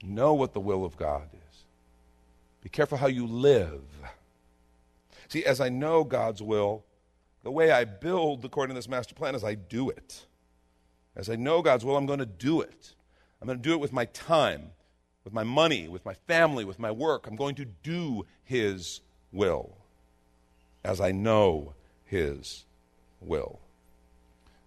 Know 0.02 0.34
what 0.34 0.52
the 0.52 0.60
will 0.60 0.84
of 0.84 0.96
God 0.96 1.28
is. 1.32 1.58
Be 2.62 2.68
careful 2.68 2.98
how 2.98 3.06
you 3.06 3.26
live. 3.26 3.82
See, 5.28 5.44
as 5.44 5.60
I 5.60 5.68
know 5.68 6.04
God's 6.04 6.42
will, 6.42 6.84
the 7.42 7.50
way 7.50 7.70
I 7.70 7.84
build 7.84 8.44
according 8.44 8.74
to 8.74 8.78
this 8.78 8.88
master 8.88 9.14
plan 9.14 9.34
is 9.34 9.44
I 9.44 9.54
do 9.54 9.88
it. 9.88 10.26
As 11.16 11.30
I 11.30 11.36
know 11.36 11.62
God's 11.62 11.84
will, 11.84 11.96
I'm 11.96 12.06
going 12.06 12.18
to 12.18 12.26
do 12.26 12.60
it. 12.60 12.94
I'm 13.44 13.48
going 13.48 13.58
to 13.58 13.62
do 13.62 13.74
it 13.74 13.80
with 13.80 13.92
my 13.92 14.06
time, 14.06 14.70
with 15.22 15.34
my 15.34 15.44
money, 15.44 15.86
with 15.86 16.06
my 16.06 16.14
family, 16.26 16.64
with 16.64 16.78
my 16.78 16.90
work. 16.90 17.26
I'm 17.26 17.36
going 17.36 17.56
to 17.56 17.66
do 17.66 18.24
His 18.42 19.02
will 19.32 19.76
as 20.82 20.98
I 20.98 21.12
know 21.12 21.74
His 22.06 22.64
will. 23.20 23.60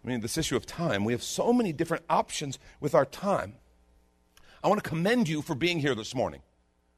I 0.05 0.07
mean, 0.07 0.21
this 0.21 0.37
issue 0.37 0.55
of 0.55 0.67
time, 0.67 1.05
we 1.05 1.13
have 1.13 1.23
so 1.23 1.51
many 1.51 1.73
different 1.73 2.05
options 2.07 2.59
with 2.79 2.93
our 2.93 3.03
time. 3.03 3.55
I 4.63 4.67
want 4.67 4.83
to 4.83 4.87
commend 4.87 5.27
you 5.27 5.41
for 5.41 5.55
being 5.55 5.79
here 5.79 5.95
this 5.95 6.13
morning. 6.13 6.43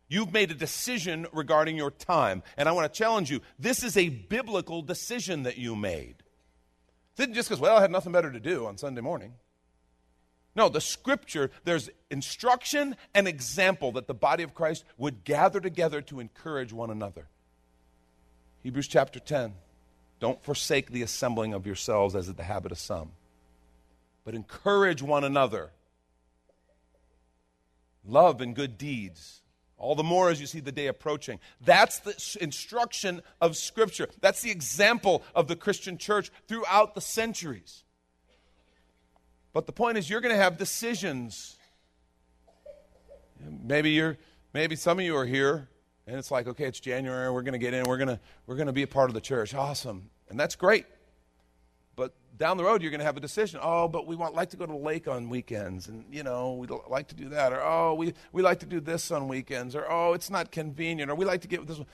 You've 0.09 0.33
made 0.33 0.51
a 0.51 0.55
decision 0.55 1.27
regarding 1.31 1.77
your 1.77 1.91
time, 1.91 2.43
and 2.57 2.67
I 2.67 2.73
want 2.73 2.93
to 2.93 2.97
challenge 2.97 3.31
you. 3.31 3.39
This 3.57 3.85
is 3.85 3.95
a 3.95 4.09
biblical 4.09 4.81
decision 4.81 5.43
that 5.43 5.57
you 5.57 5.77
made. 5.77 6.15
It 7.13 7.15
didn't 7.15 7.35
just 7.35 7.47
because, 7.47 7.61
well, 7.61 7.77
I 7.77 7.81
had 7.81 7.89
nothing 7.89 8.11
better 8.11 8.33
to 8.33 8.39
do 8.41 8.65
on 8.65 8.77
Sunday 8.77 8.99
morning. 8.99 9.35
No, 10.55 10.67
the 10.67 10.81
scripture, 10.81 11.51
there's 11.63 11.89
instruction 12.09 12.95
and 13.13 13.27
example 13.27 13.91
that 13.93 14.07
the 14.07 14.13
body 14.13 14.43
of 14.43 14.53
Christ 14.53 14.83
would 14.97 15.23
gather 15.23 15.59
together 15.59 16.01
to 16.01 16.19
encourage 16.19 16.73
one 16.73 16.89
another. 16.89 17.27
Hebrews 18.63 18.87
chapter 18.87 19.19
10. 19.19 19.53
Don't 20.19 20.43
forsake 20.43 20.91
the 20.91 21.01
assembling 21.01 21.53
of 21.53 21.65
yourselves 21.65 22.15
as 22.15 22.27
is 22.27 22.35
the 22.35 22.43
habit 22.43 22.71
of 22.71 22.77
some, 22.77 23.11
but 24.25 24.35
encourage 24.35 25.01
one 25.01 25.23
another. 25.23 25.71
Love 28.05 28.41
and 28.41 28.55
good 28.55 28.77
deeds. 28.77 29.41
All 29.77 29.95
the 29.95 30.03
more 30.03 30.29
as 30.29 30.41
you 30.41 30.47
see 30.47 30.59
the 30.59 30.73
day 30.73 30.87
approaching. 30.87 31.39
That's 31.61 31.99
the 31.99 32.37
instruction 32.41 33.21
of 33.39 33.55
Scripture. 33.55 34.09
That's 34.19 34.41
the 34.41 34.51
example 34.51 35.23
of 35.33 35.47
the 35.47 35.55
Christian 35.55 35.97
church 35.97 36.31
throughout 36.49 36.95
the 36.95 37.01
centuries. 37.01 37.83
But 39.51 39.65
the 39.65 39.71
point 39.71 39.97
is, 39.97 40.09
you're 40.09 40.21
going 40.21 40.35
to 40.35 40.41
have 40.41 40.57
decisions. 40.57 41.57
Maybe 43.63 43.91
you're, 43.91 44.17
maybe 44.53 44.75
some 44.75 44.99
of 44.99 45.05
you 45.05 45.15
are 45.15 45.25
here, 45.25 45.69
and 46.05 46.17
it's 46.17 46.29
like, 46.29 46.47
okay, 46.47 46.65
it's 46.65 46.79
January. 46.79 47.31
We're 47.31 47.41
going 47.41 47.53
to 47.53 47.59
get 47.59 47.73
in. 47.73 47.85
We're 47.85 47.97
going 47.97 48.09
to, 48.09 48.19
we're 48.45 48.55
going 48.55 48.67
to 48.67 48.73
be 48.73 48.83
a 48.83 48.87
part 48.87 49.09
of 49.09 49.13
the 49.13 49.21
church. 49.21 49.53
Awesome, 49.55 50.09
and 50.29 50.39
that's 50.39 50.55
great. 50.55 50.85
but 51.95 52.13
down 52.37 52.55
the 52.55 52.63
road 52.63 52.81
you're 52.81 52.91
going 52.91 52.99
to 52.99 53.05
have 53.05 53.17
a 53.17 53.19
decision. 53.19 53.59
Oh, 53.61 53.87
but 53.87 54.07
we 54.07 54.15
want 54.15 54.33
like 54.33 54.49
to 54.51 54.57
go 54.57 54.65
to 54.65 54.71
the 54.71 54.77
lake 54.77 55.07
on 55.07 55.29
weekends, 55.29 55.87
and 55.89 56.05
you 56.11 56.23
know 56.23 56.53
we 56.53 56.67
like 56.87 57.07
to 57.09 57.15
do 57.15 57.29
that, 57.29 57.51
or 57.51 57.61
oh, 57.61 57.93
we 57.93 58.13
we 58.31 58.41
like 58.41 58.59
to 58.59 58.65
do 58.65 58.79
this 58.79 59.11
on 59.11 59.27
weekends, 59.27 59.75
or 59.75 59.85
oh, 59.91 60.13
it's 60.13 60.29
not 60.29 60.49
convenient, 60.51 61.11
or 61.11 61.15
we 61.15 61.25
like 61.25 61.41
to 61.41 61.47
get 61.47 61.67
this. 61.67 61.77
One. 61.77 61.87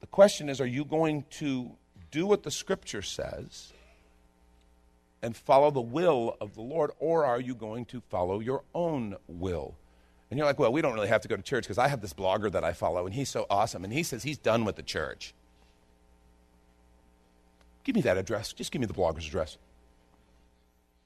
The 0.00 0.06
question 0.06 0.48
is, 0.48 0.60
are 0.60 0.66
you 0.66 0.84
going 0.84 1.24
to 1.30 1.70
do 2.10 2.26
what 2.26 2.42
the 2.42 2.50
Scripture 2.50 3.02
says? 3.02 3.72
And 5.22 5.36
follow 5.36 5.70
the 5.70 5.80
will 5.80 6.36
of 6.40 6.54
the 6.54 6.62
Lord, 6.62 6.90
or 6.98 7.24
are 7.24 7.40
you 7.40 7.54
going 7.54 7.84
to 7.86 8.00
follow 8.08 8.40
your 8.40 8.62
own 8.74 9.16
will? 9.26 9.74
And 10.30 10.38
you're 10.38 10.46
like, 10.46 10.58
well, 10.58 10.72
we 10.72 10.82
don't 10.82 10.94
really 10.94 11.08
have 11.08 11.22
to 11.22 11.28
go 11.28 11.36
to 11.36 11.42
church 11.42 11.64
because 11.64 11.78
I 11.78 11.88
have 11.88 12.00
this 12.00 12.12
blogger 12.12 12.52
that 12.52 12.64
I 12.64 12.72
follow, 12.72 13.06
and 13.06 13.14
he's 13.14 13.28
so 13.28 13.46
awesome, 13.48 13.84
and 13.84 13.92
he 13.92 14.02
says 14.02 14.22
he's 14.22 14.38
done 14.38 14.64
with 14.64 14.76
the 14.76 14.82
church. 14.82 15.34
Give 17.84 17.94
me 17.94 18.02
that 18.02 18.18
address. 18.18 18.52
Just 18.52 18.70
give 18.70 18.80
me 18.80 18.86
the 18.86 18.94
blogger's 18.94 19.26
address. 19.26 19.56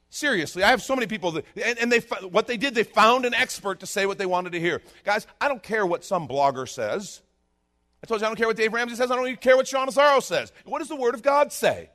Seriously, 0.09 0.61
I 0.63 0.69
have 0.69 0.83
so 0.83 0.95
many 0.95 1.07
people 1.07 1.31
that, 1.31 1.45
and, 1.55 1.79
and 1.79 1.91
they, 1.91 1.99
what 2.27 2.45
they 2.45 2.57
did, 2.57 2.75
they 2.75 2.83
found 2.83 3.25
an 3.25 3.33
expert 3.33 3.79
to 3.79 3.87
say 3.87 4.05
what 4.05 4.17
they 4.17 4.25
wanted 4.25 4.51
to 4.51 4.59
hear. 4.59 4.81
Guys, 5.03 5.25
I 5.41 5.47
don't 5.47 5.63
care 5.63 5.85
what 5.85 6.03
some 6.03 6.27
blogger 6.27 6.69
says. 6.69 7.21
I 8.03 8.05
told 8.05 8.19
you 8.19 8.27
I 8.27 8.29
don't 8.29 8.35
care 8.35 8.47
what 8.47 8.57
Dave 8.57 8.73
Ramsey 8.73 8.95
says. 8.95 9.09
I 9.09 9.15
don't 9.15 9.25
even 9.25 9.37
care 9.37 9.55
what 9.55 9.67
Sean 9.67 9.87
Azzaro 9.87 10.21
says. 10.21 10.51
What 10.65 10.79
does 10.79 10.89
the 10.89 10.95
Word 10.95 11.15
of 11.15 11.23
God 11.23 11.53
say? 11.53 11.89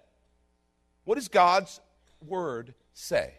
What 1.04 1.18
is 1.18 1.28
God's 1.28 1.80
word 2.26 2.74
say? 2.92 3.34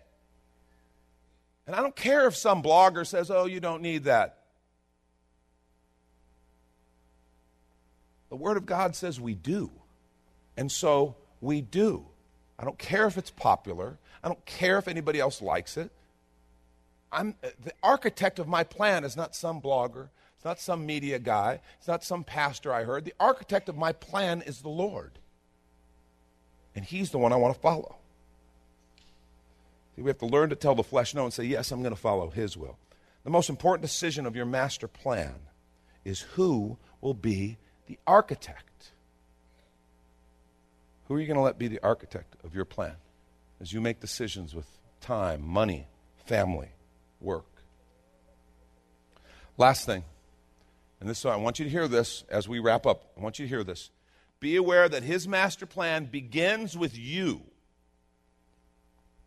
And 1.68 1.76
I 1.76 1.82
don't 1.82 1.96
care 1.96 2.28
if 2.28 2.36
some 2.36 2.63
blogger 2.63 3.06
says, 3.06 3.30
oh, 3.30 3.46
you 3.46 3.60
don't 3.60 3.82
need 3.82 4.06
that. 4.06 4.39
The 8.30 8.36
Word 8.36 8.58
of 8.58 8.65
God 8.65 8.96
says 8.96 9.20
we 9.20 9.36
do. 9.36 9.70
And 10.58 10.72
so 10.72 11.15
we 11.42 11.62
do. 11.62 12.06
I 12.58 12.63
don't 12.63 12.78
care 12.78 13.08
if 13.08 13.18
it's 13.18 13.32
popular. 13.32 13.98
I 14.24 14.28
don't 14.28 14.44
care 14.46 14.78
if 14.78 14.88
anybody 14.88 15.20
else 15.20 15.42
likes 15.42 15.78
it. 15.78 15.92
I'm, 17.12 17.36
uh, 17.44 17.50
the 17.63 17.74
architect 17.82 18.39
of 18.39 18.48
my 18.48 18.63
plan 18.63 19.04
is 19.04 19.15
not 19.15 19.36
some 19.36 19.62
blogger. 19.62 20.10
It's 20.36 20.46
not 20.46 20.60
some 20.60 20.86
media 20.86 21.20
guy. 21.20 21.60
It's 21.78 21.88
not 21.88 22.04
some 22.04 22.24
pastor 22.24 22.74
I 22.74 22.84
heard. 22.84 23.06
The 23.06 23.13
architect 23.20 23.70
of 23.70 23.78
my 23.78 23.92
plan 23.92 24.42
is 24.42 24.62
the 24.62 24.70
Lord. 24.70 25.20
And 26.76 26.86
He's 26.86 27.12
the 27.12 27.18
one 27.18 27.34
I 27.34 27.36
want 27.36 27.56
to 27.56 27.60
follow. 27.60 27.98
We 30.02 30.10
have 30.10 30.18
to 30.20 30.26
learn 30.26 30.50
to 30.50 30.56
tell 30.56 30.76
the 30.76 30.84
flesh 30.84 31.14
no 31.14 31.26
and 31.26 31.34
say, 31.34 31.44
Yes, 31.44 31.72
I'm 31.72 31.82
going 31.82 31.96
to 31.96 32.00
follow 32.00 32.30
His 32.30 32.56
will. 32.56 32.78
The 33.24 33.30
most 33.30 33.50
important 33.50 33.82
decision 33.82 34.26
of 34.26 34.36
your 34.36 34.46
master 34.46 34.88
plan 34.88 35.36
is 36.06 36.22
who 36.22 36.78
will 37.02 37.14
be 37.14 37.58
the 37.88 38.00
architect. 38.08 38.92
Who 41.06 41.16
are 41.16 41.20
you 41.20 41.28
going 41.28 41.38
to 41.38 41.44
let 41.44 41.58
be 41.58 41.68
the 41.68 41.80
architect 41.84 42.36
of 42.44 42.56
your 42.56 42.66
plan 42.66 42.96
as 43.60 43.74
you 43.74 43.82
make 43.82 44.00
decisions 44.00 44.56
with 44.56 44.68
time, 45.02 45.46
money, 45.46 45.88
family, 46.26 46.70
work? 47.20 47.46
Last 49.58 49.86
thing, 49.86 50.04
and 51.00 51.10
this 51.10 51.26
I 51.26 51.36
want 51.36 51.60
you 51.60 51.66
to 51.66 51.72
hear 51.72 51.88
this 51.88 52.24
as 52.30 52.48
we 52.48 52.60
wrap 52.60 52.86
up. 52.86 53.12
I 53.18 53.22
want 53.22 53.40
you 53.40 53.46
to 53.46 53.50
hear 53.50 53.64
this. 53.64 53.90
Be 54.40 54.56
aware 54.56 54.88
that 54.88 55.04
his 55.04 55.28
master 55.28 55.66
plan 55.66 56.06
begins 56.06 56.78
with 56.78 56.98
you 56.98 57.42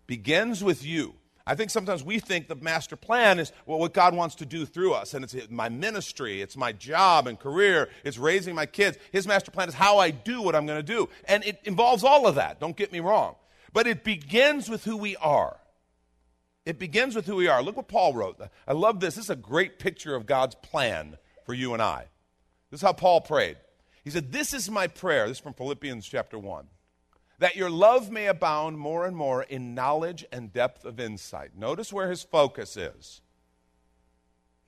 begins 0.07 0.63
with 0.63 0.85
you. 0.85 1.15
I 1.47 1.55
think 1.55 1.71
sometimes 1.71 2.05
we 2.05 2.21
think 2.21 2.47
the 2.47 2.55
master 2.55 2.95
plan 2.95 3.39
is 3.39 3.53
well, 3.67 3.79
what 3.79 3.93
God 3.93 4.15
wants 4.15 4.37
to 4.37 4.47
do 4.47 4.65
through 4.65 4.93
us. 4.93 5.15
And 5.15 5.25
it's 5.25 5.51
my 5.51 5.69
ministry, 5.69 6.41
it's 6.41 6.57
my 6.57 6.73
job 6.73 7.27
and 7.27 7.39
career, 7.39 7.89
it's 8.05 8.19
raising 8.19 8.55
my 8.55 8.67
kids. 8.67 8.99
His 9.11 9.27
master 9.27 9.51
plan 9.51 9.69
is 9.69 9.75
how 9.75 9.99
I 9.99 10.11
do 10.11 10.41
what 10.41 10.55
I'm 10.55 10.67
going 10.67 10.79
to 10.79 10.83
do. 10.83 11.09
And 11.25 11.45
it 11.45 11.61
involves 11.65 12.05
all 12.05 12.27
of 12.27 12.37
that, 12.37 12.61
don't 12.61 12.77
get 12.77 12.93
me 12.93 13.01
wrong. 13.01 13.35
But 13.73 13.87
it 13.87 14.05
begins 14.05 14.69
with 14.69 14.85
who 14.85 14.97
we 14.97 15.17
are. 15.17 15.57
It 16.65 16.79
begins 16.79 17.17
with 17.17 17.27
who 17.27 17.37
we 17.37 17.49
are. 17.49 17.61
Look 17.63 17.77
what 17.77 17.89
Paul 17.89 18.15
wrote. 18.15 18.41
I 18.69 18.73
love 18.73 19.01
this. 19.01 19.17
This 19.17 19.25
is 19.25 19.31
a 19.31 19.37
great 19.37 19.81
picture 19.81 20.15
of 20.15 20.27
God's 20.27 20.55
plan 20.55 21.17
for 21.45 21.55
you 21.55 21.73
and 21.73 21.83
I. 21.83 22.07
This 22.71 22.79
is 22.79 22.83
how 22.83 22.93
Paul 22.93 23.21
prayed. 23.21 23.57
He 24.05 24.11
said, 24.11 24.31
This 24.31 24.55
is 24.55 24.71
my 24.71 24.87
prayer. 24.87 25.27
This 25.27 25.39
is 25.39 25.43
from 25.43 25.55
Philippians 25.55 26.07
chapter 26.07 26.39
1 26.39 26.69
that 27.43 27.57
your 27.57 27.71
love 27.71 28.09
may 28.09 28.29
abound 28.29 28.79
more 28.79 29.05
and 29.05 29.17
more 29.17 29.43
in 29.43 29.75
knowledge 29.75 30.25
and 30.31 30.53
depth 30.53 30.85
of 30.85 31.01
insight. 31.01 31.51
Notice 31.57 31.93
where 31.93 32.09
his 32.09 32.23
focus 32.23 32.77
is. 32.77 33.21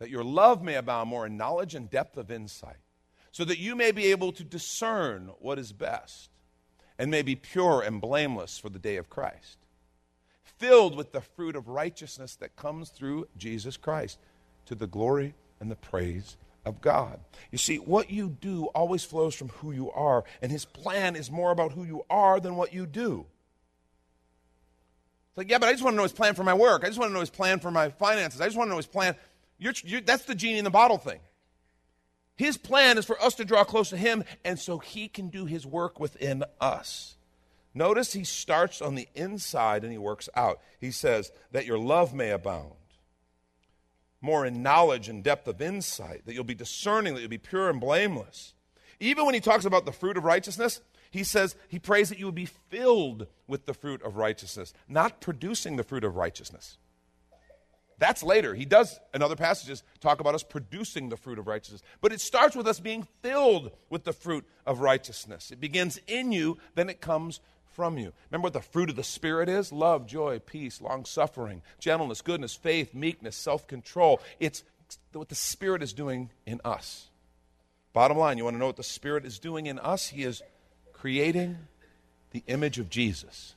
That 0.01 0.11
your 0.11 0.25
love 0.25 0.61
may 0.61 0.75
abound 0.75 1.09
more 1.09 1.25
in 1.25 1.37
knowledge 1.37 1.77
and 1.77 1.89
depth 1.89 2.17
of 2.17 2.33
insight, 2.33 2.79
so 3.31 3.45
that 3.45 3.61
you 3.61 3.77
may 3.77 3.93
be 3.93 4.07
able 4.07 4.33
to 4.33 4.43
discern 4.43 5.31
what 5.39 5.57
is 5.57 5.73
best, 5.73 6.31
and 6.99 7.13
may 7.13 7.23
be 7.23 7.37
pure 7.37 7.81
and 7.81 8.01
blameless 8.01 8.59
for 8.59 8.71
the 8.71 8.81
day 8.81 8.97
of 8.97 9.09
Christ, 9.09 9.59
filled 10.43 10.97
with 10.97 11.13
the 11.13 11.21
fruit 11.21 11.55
of 11.55 11.69
righteousness 11.69 12.35
that 12.35 12.57
comes 12.57 12.91
through 12.91 13.29
Jesus 13.37 13.77
Christ, 13.77 14.19
to 14.67 14.75
the 14.75 14.89
glory 14.89 15.35
and 15.61 15.71
the 15.71 15.77
praise 15.77 16.37
of 16.65 16.81
God. 16.81 17.21
You 17.51 17.59
see, 17.59 17.77
what 17.77 18.11
you 18.11 18.29
do 18.29 18.67
always 18.67 19.05
flows 19.05 19.35
from 19.35 19.49
who 19.49 19.73
you 19.73 19.91
are, 19.91 20.25
and 20.43 20.51
His 20.51 20.65
plan 20.65 21.17
is 21.17 21.31
more 21.31 21.51
about 21.51 21.73
who 21.73 21.85
you 21.85 22.05
are 22.11 22.41
than 22.41 22.57
what 22.57 22.73
you 22.73 22.87
do. 22.87 23.27
It's 25.31 25.39
like, 25.39 25.51
yeah, 25.51 25.59
but 25.59 25.69
I 25.69 25.73
just 25.73 25.83
want 25.83 25.95
to 25.95 25.97
know 25.97 26.05
His 26.05 26.13
plan 26.13 26.35
for 26.35 26.45
my 26.45 26.55
work. 26.55 26.85
I 26.85 26.89
just 26.89 26.99
want 26.99 27.11
to 27.11 27.15
know 27.15 27.21
His 27.21 27.31
plan 27.31 27.61
for 27.61 27.71
my 27.71 27.91
finances. 27.91 28.41
I 28.41 28.47
just 28.47 28.57
want 28.57 28.69
to 28.69 28.71
know 28.71 28.77
His 28.77 28.87
plan. 28.87 29.17
You're, 29.59 29.75
you're, 29.85 30.01
that's 30.01 30.25
the 30.25 30.35
genie 30.35 30.59
in 30.59 30.65
the 30.65 30.71
bottle 30.71 30.99
thing. 30.99 31.21
His 32.37 32.57
plan 32.57 32.99
is 32.99 33.05
for 33.05 33.21
us 33.23 33.35
to 33.37 33.45
draw 33.45 33.65
close 33.65 33.91
to 33.91 33.97
Him, 33.97 34.25
and 34.45 34.59
so 34.59 34.79
He 34.79 35.09
can 35.09 35.29
do 35.29 35.45
His 35.45 35.67
work 35.67 36.01
within 36.01 36.45
us. 36.61 37.17
Notice 37.75 38.13
He 38.13 38.25
starts 38.25 38.81
on 38.81 38.95
the 38.95 39.09
inside 39.15 39.83
and 39.83 39.93
He 39.93 39.99
works 39.99 40.29
out. 40.35 40.61
He 40.81 40.91
says, 40.91 41.33
that 41.53 41.67
your 41.67 41.79
love 41.79 42.15
may 42.15 42.31
abound 42.31 42.73
more 44.25 44.47
in 44.47 44.63
knowledge 44.63 45.09
and 45.09 45.23
depth 45.23 45.47
of 45.47 45.61
insight, 45.61 46.25
that 46.25 46.35
you'll 46.35 46.45
be 46.45 46.55
discerning, 46.55 47.15
that 47.15 47.21
you'll 47.21 47.29
be 47.29 47.39
pure 47.39 47.69
and 47.69 47.81
blameless. 47.81 48.55
Even 48.99 49.27
when 49.27 49.35
he 49.35 49.41
talks 49.41 49.67
about 49.67 49.85
the 49.85 49.93
fruit 49.93 50.17
of 50.17 50.25
righteousness, 50.25 50.81
he 51.11 51.23
says, 51.23 51.55
he 51.69 51.79
prays 51.79 52.09
that 52.09 52.19
you 52.19 52.25
will 52.25 52.33
be 52.33 52.47
filled 52.47 53.27
with 53.47 53.67
the 53.67 53.75
fruit 53.75 54.03
of 54.03 54.17
righteousness, 54.17 54.73
not 54.89 55.21
producing 55.21 55.77
the 55.77 55.85
fruit 55.85 56.05
of 56.05 56.17
righteousness. 56.17 56.79
That's 57.99 58.23
later. 58.23 58.55
He 58.55 58.65
does, 58.65 58.99
in 59.13 59.23
other 59.23 59.37
passages, 59.37 59.85
talk 60.01 60.21
about 60.21 60.35
us 60.35 60.43
producing 60.43 61.11
the 61.11 61.17
fruit 61.17 61.39
of 61.39 61.47
righteousness. 61.47 61.83
But 62.01 62.13
it 62.13 62.21
starts 62.21 62.57
with 62.57 62.67
us 62.67 62.81
being 62.81 63.07
filled 63.23 63.71
with 63.91 64.05
the 64.05 64.13
fruit 64.13 64.45
of 64.67 64.81
righteousness. 64.81 65.51
It 65.51 65.61
begins 65.61 66.01
in 66.09 66.33
you, 66.33 66.59
then 66.75 66.89
it 66.89 67.01
comes 67.01 67.41
from 67.75 67.99
you. 67.99 68.13
Remember 68.31 68.47
what 68.47 68.53
the 68.53 68.61
fruit 68.61 68.91
of 68.91 68.97
the 68.97 69.05
Spirit 69.05 69.49
is? 69.49 69.73
Love, 69.73 70.07
joy, 70.07 70.39
peace, 70.39 70.81
long 70.81 71.05
suffering, 71.05 71.63
gentleness, 71.79 72.23
goodness, 72.23 72.55
faith, 72.55 72.95
meekness, 72.95 73.37
self 73.37 73.67
control. 73.67 74.21
It's 74.41 74.63
what 75.13 75.29
the 75.29 75.35
Spirit 75.35 75.83
is 75.83 75.93
doing 75.93 76.31
in 76.47 76.61
us. 76.65 77.09
Bottom 77.93 78.19
line, 78.19 78.39
you 78.39 78.45
want 78.45 78.55
to 78.55 78.59
know 78.59 78.67
what 78.67 78.77
the 78.77 78.83
Spirit 78.83 79.25
is 79.25 79.39
doing 79.39 79.67
in 79.67 79.79
us? 79.79 80.09
He 80.09 80.23
is 80.23 80.43
creating 80.93 81.59
the 82.31 82.43
image 82.47 82.79
of 82.79 82.91
Jesus. 82.91 83.55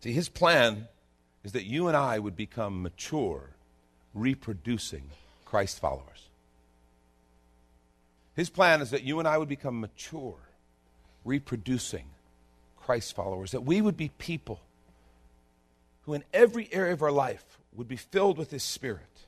See, 0.00 0.12
His 0.12 0.28
plan 0.28 0.88
is 1.42 1.52
that 1.52 1.64
you 1.64 1.88
and 1.88 1.96
I 1.96 2.18
would 2.18 2.36
become 2.36 2.82
mature, 2.82 3.50
reproducing 4.14 5.10
Christ 5.44 5.80
followers. 5.80 6.28
His 8.34 8.50
plan 8.50 8.80
is 8.80 8.90
that 8.90 9.04
you 9.04 9.18
and 9.18 9.28
I 9.28 9.38
would 9.38 9.48
become 9.48 9.80
mature 9.80 10.36
reproducing 11.24 12.06
Christ 12.76 13.14
followers, 13.14 13.52
that 13.52 13.64
we 13.64 13.80
would 13.80 13.96
be 13.96 14.10
people 14.18 14.60
who, 16.02 16.14
in 16.14 16.24
every 16.32 16.68
area 16.72 16.92
of 16.92 17.02
our 17.02 17.12
life, 17.12 17.58
would 17.74 17.88
be 17.88 17.96
filled 17.96 18.38
with 18.38 18.50
His 18.50 18.62
Spirit 18.62 19.26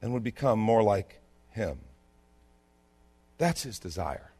and 0.00 0.12
would 0.12 0.22
become 0.22 0.58
more 0.58 0.82
like 0.82 1.20
Him. 1.50 1.78
That's 3.38 3.62
His 3.62 3.78
desire. 3.78 4.30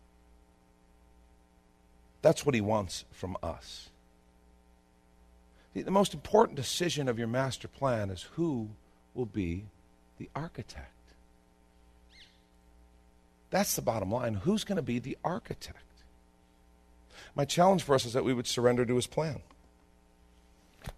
That's 2.21 2.45
what 2.45 2.55
He 2.55 2.61
wants 2.61 3.05
from 3.12 3.37
us. 3.43 3.88
The, 5.75 5.91
most 5.91 6.12
important 6.12 6.57
decision 6.57 7.09
of 7.09 7.19
your 7.19 7.29
master 7.29 7.67
plan 7.67 8.11
is 8.11 8.29
who 8.35 8.69
will 9.15 9.27
be 9.27 9.65
the 10.19 10.29
architect. 10.37 10.88
That's 13.51 13.75
the 13.75 13.83
bottom 13.83 14.11
line. 14.11 14.35
Who's 14.35 14.65
going 14.65 14.77
to 14.77 14.83
be 14.83 14.99
the 14.99 15.17
architect? 15.25 15.79
My 17.35 17.45
challenge 17.45 17.83
for 17.83 17.95
us 17.95 18.05
is 18.05 18.12
that 18.12 18.25
we 18.25 18.35
would 18.35 18.47
surrender 18.47 18.85
to 18.85 18.95
his 18.95 19.07
plan. 19.07 19.40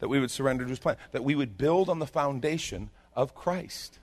That 0.01 0.09
we 0.09 0.19
would 0.21 0.31
surrender 0.31 0.65
to 0.65 0.71
his 0.71 0.79
plan. 0.79 0.97
That 1.13 1.25
we 1.25 1.35
would 1.35 1.57
build 1.57 1.89
on 1.89 1.99
the 1.99 2.07
foundation 2.07 2.91
of 3.15 3.35
Christ. 3.35 3.99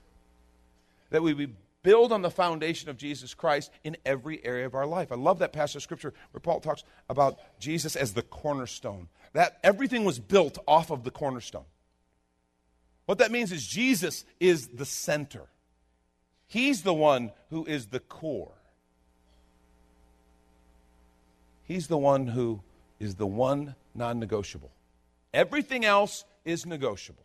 That 1.10 1.22
we 1.22 1.34
would 1.34 1.56
build 1.82 2.12
on 2.12 2.22
the 2.22 2.30
foundation 2.30 2.88
of 2.88 2.96
Jesus 2.96 3.34
Christ 3.34 3.70
in 3.84 3.96
every 4.06 4.44
area 4.44 4.66
of 4.66 4.74
our 4.74 4.86
life. 4.86 5.12
I 5.12 5.16
love 5.16 5.40
that 5.40 5.52
passage 5.52 5.76
of 5.76 5.82
scripture 5.82 6.14
where 6.30 6.40
Paul 6.40 6.60
talks 6.60 6.84
about 7.08 7.38
Jesus 7.58 7.96
as 7.96 8.14
the 8.14 8.22
cornerstone. 8.22 9.08
That 9.32 9.58
everything 9.62 10.04
was 10.04 10.18
built 10.18 10.58
off 10.66 10.90
of 10.90 11.04
the 11.04 11.10
cornerstone. 11.10 11.64
What 13.06 13.18
that 13.18 13.32
means 13.32 13.52
is 13.52 13.66
Jesus 13.66 14.24
is 14.38 14.68
the 14.68 14.86
center. 14.86 15.48
He's 16.46 16.82
the 16.82 16.94
one 16.94 17.32
who 17.50 17.64
is 17.64 17.86
the 17.86 18.00
core. 18.00 18.52
He's 21.72 21.86
the 21.86 21.96
one 21.96 22.26
who 22.26 22.60
is 23.00 23.14
the 23.14 23.26
one 23.26 23.76
non 23.94 24.18
negotiable. 24.18 24.70
Everything 25.32 25.86
else 25.86 26.26
is 26.44 26.66
negotiable, 26.66 27.24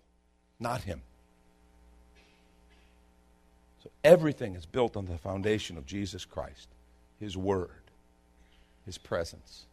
not 0.58 0.84
Him. 0.84 1.02
So 3.84 3.90
everything 4.06 4.56
is 4.56 4.66
built 4.66 4.96
on 4.96 5.06
the 5.06 5.18
foundation 5.18 5.78
of 5.78 5.86
Jesus 5.86 6.24
Christ, 6.24 6.70
His 7.20 7.36
Word, 7.36 7.92
His 8.86 8.98
presence. 8.98 9.66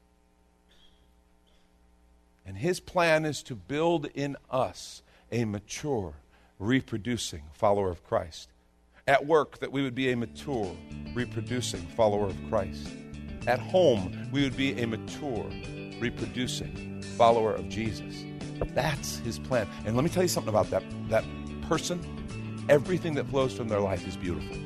And 2.44 2.58
His 2.58 2.80
plan 2.80 3.24
is 3.24 3.44
to 3.44 3.54
build 3.54 4.06
in 4.06 4.36
us 4.50 5.02
a 5.30 5.44
mature, 5.44 6.14
reproducing 6.58 7.44
follower 7.52 7.90
of 7.90 8.02
Christ. 8.02 8.48
At 9.06 9.24
work, 9.24 9.60
that 9.60 9.70
we 9.70 9.82
would 9.82 9.94
be 9.94 10.10
a 10.10 10.16
mature, 10.16 10.76
reproducing 11.14 11.86
follower 11.86 12.26
of 12.26 12.48
Christ. 12.48 12.88
At 13.46 13.58
home, 13.58 14.28
we 14.32 14.42
would 14.42 14.56
be 14.56 14.80
a 14.80 14.86
mature, 14.86 15.46
reproducing 16.00 17.02
follower 17.16 17.52
of 17.54 17.68
Jesus. 17.68 18.24
That's 18.74 19.18
his 19.18 19.38
plan. 19.38 19.68
And 19.84 19.96
let 19.96 20.04
me 20.04 20.10
tell 20.10 20.22
you 20.22 20.28
something 20.28 20.48
about 20.48 20.70
that, 20.70 20.82
that 21.08 21.24
person. 21.68 22.00
Everything 22.68 23.14
that 23.14 23.26
flows 23.28 23.54
from 23.54 23.68
their 23.68 23.80
life 23.80 24.06
is 24.06 24.16
beautiful. 24.16 24.56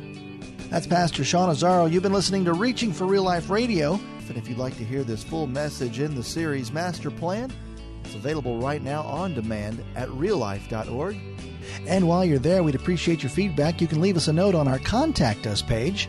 That's 0.70 0.86
Pastor 0.86 1.24
Sean 1.24 1.48
Azzaro. 1.48 1.90
You've 1.90 2.02
been 2.02 2.12
listening 2.12 2.44
to 2.44 2.52
Reaching 2.52 2.92
for 2.92 3.06
Real 3.06 3.22
Life 3.22 3.50
Radio. 3.50 3.98
And 4.28 4.36
if 4.36 4.48
you'd 4.48 4.58
like 4.58 4.76
to 4.76 4.84
hear 4.84 5.02
this 5.02 5.24
full 5.24 5.46
message 5.46 5.98
in 5.98 6.14
the 6.14 6.22
series 6.22 6.70
Master 6.70 7.10
Plan, 7.10 7.50
it's 8.04 8.14
available 8.14 8.60
right 8.60 8.82
now 8.82 9.02
on 9.02 9.34
demand 9.34 9.82
at 9.96 10.08
reallife.org. 10.10 11.16
And 11.86 12.06
while 12.06 12.24
you're 12.24 12.38
there, 12.38 12.62
we'd 12.62 12.74
appreciate 12.74 13.22
your 13.22 13.30
feedback. 13.30 13.80
You 13.80 13.86
can 13.86 14.00
leave 14.00 14.16
us 14.16 14.28
a 14.28 14.32
note 14.32 14.54
on 14.54 14.68
our 14.68 14.78
Contact 14.78 15.46
Us 15.46 15.62
page, 15.62 16.08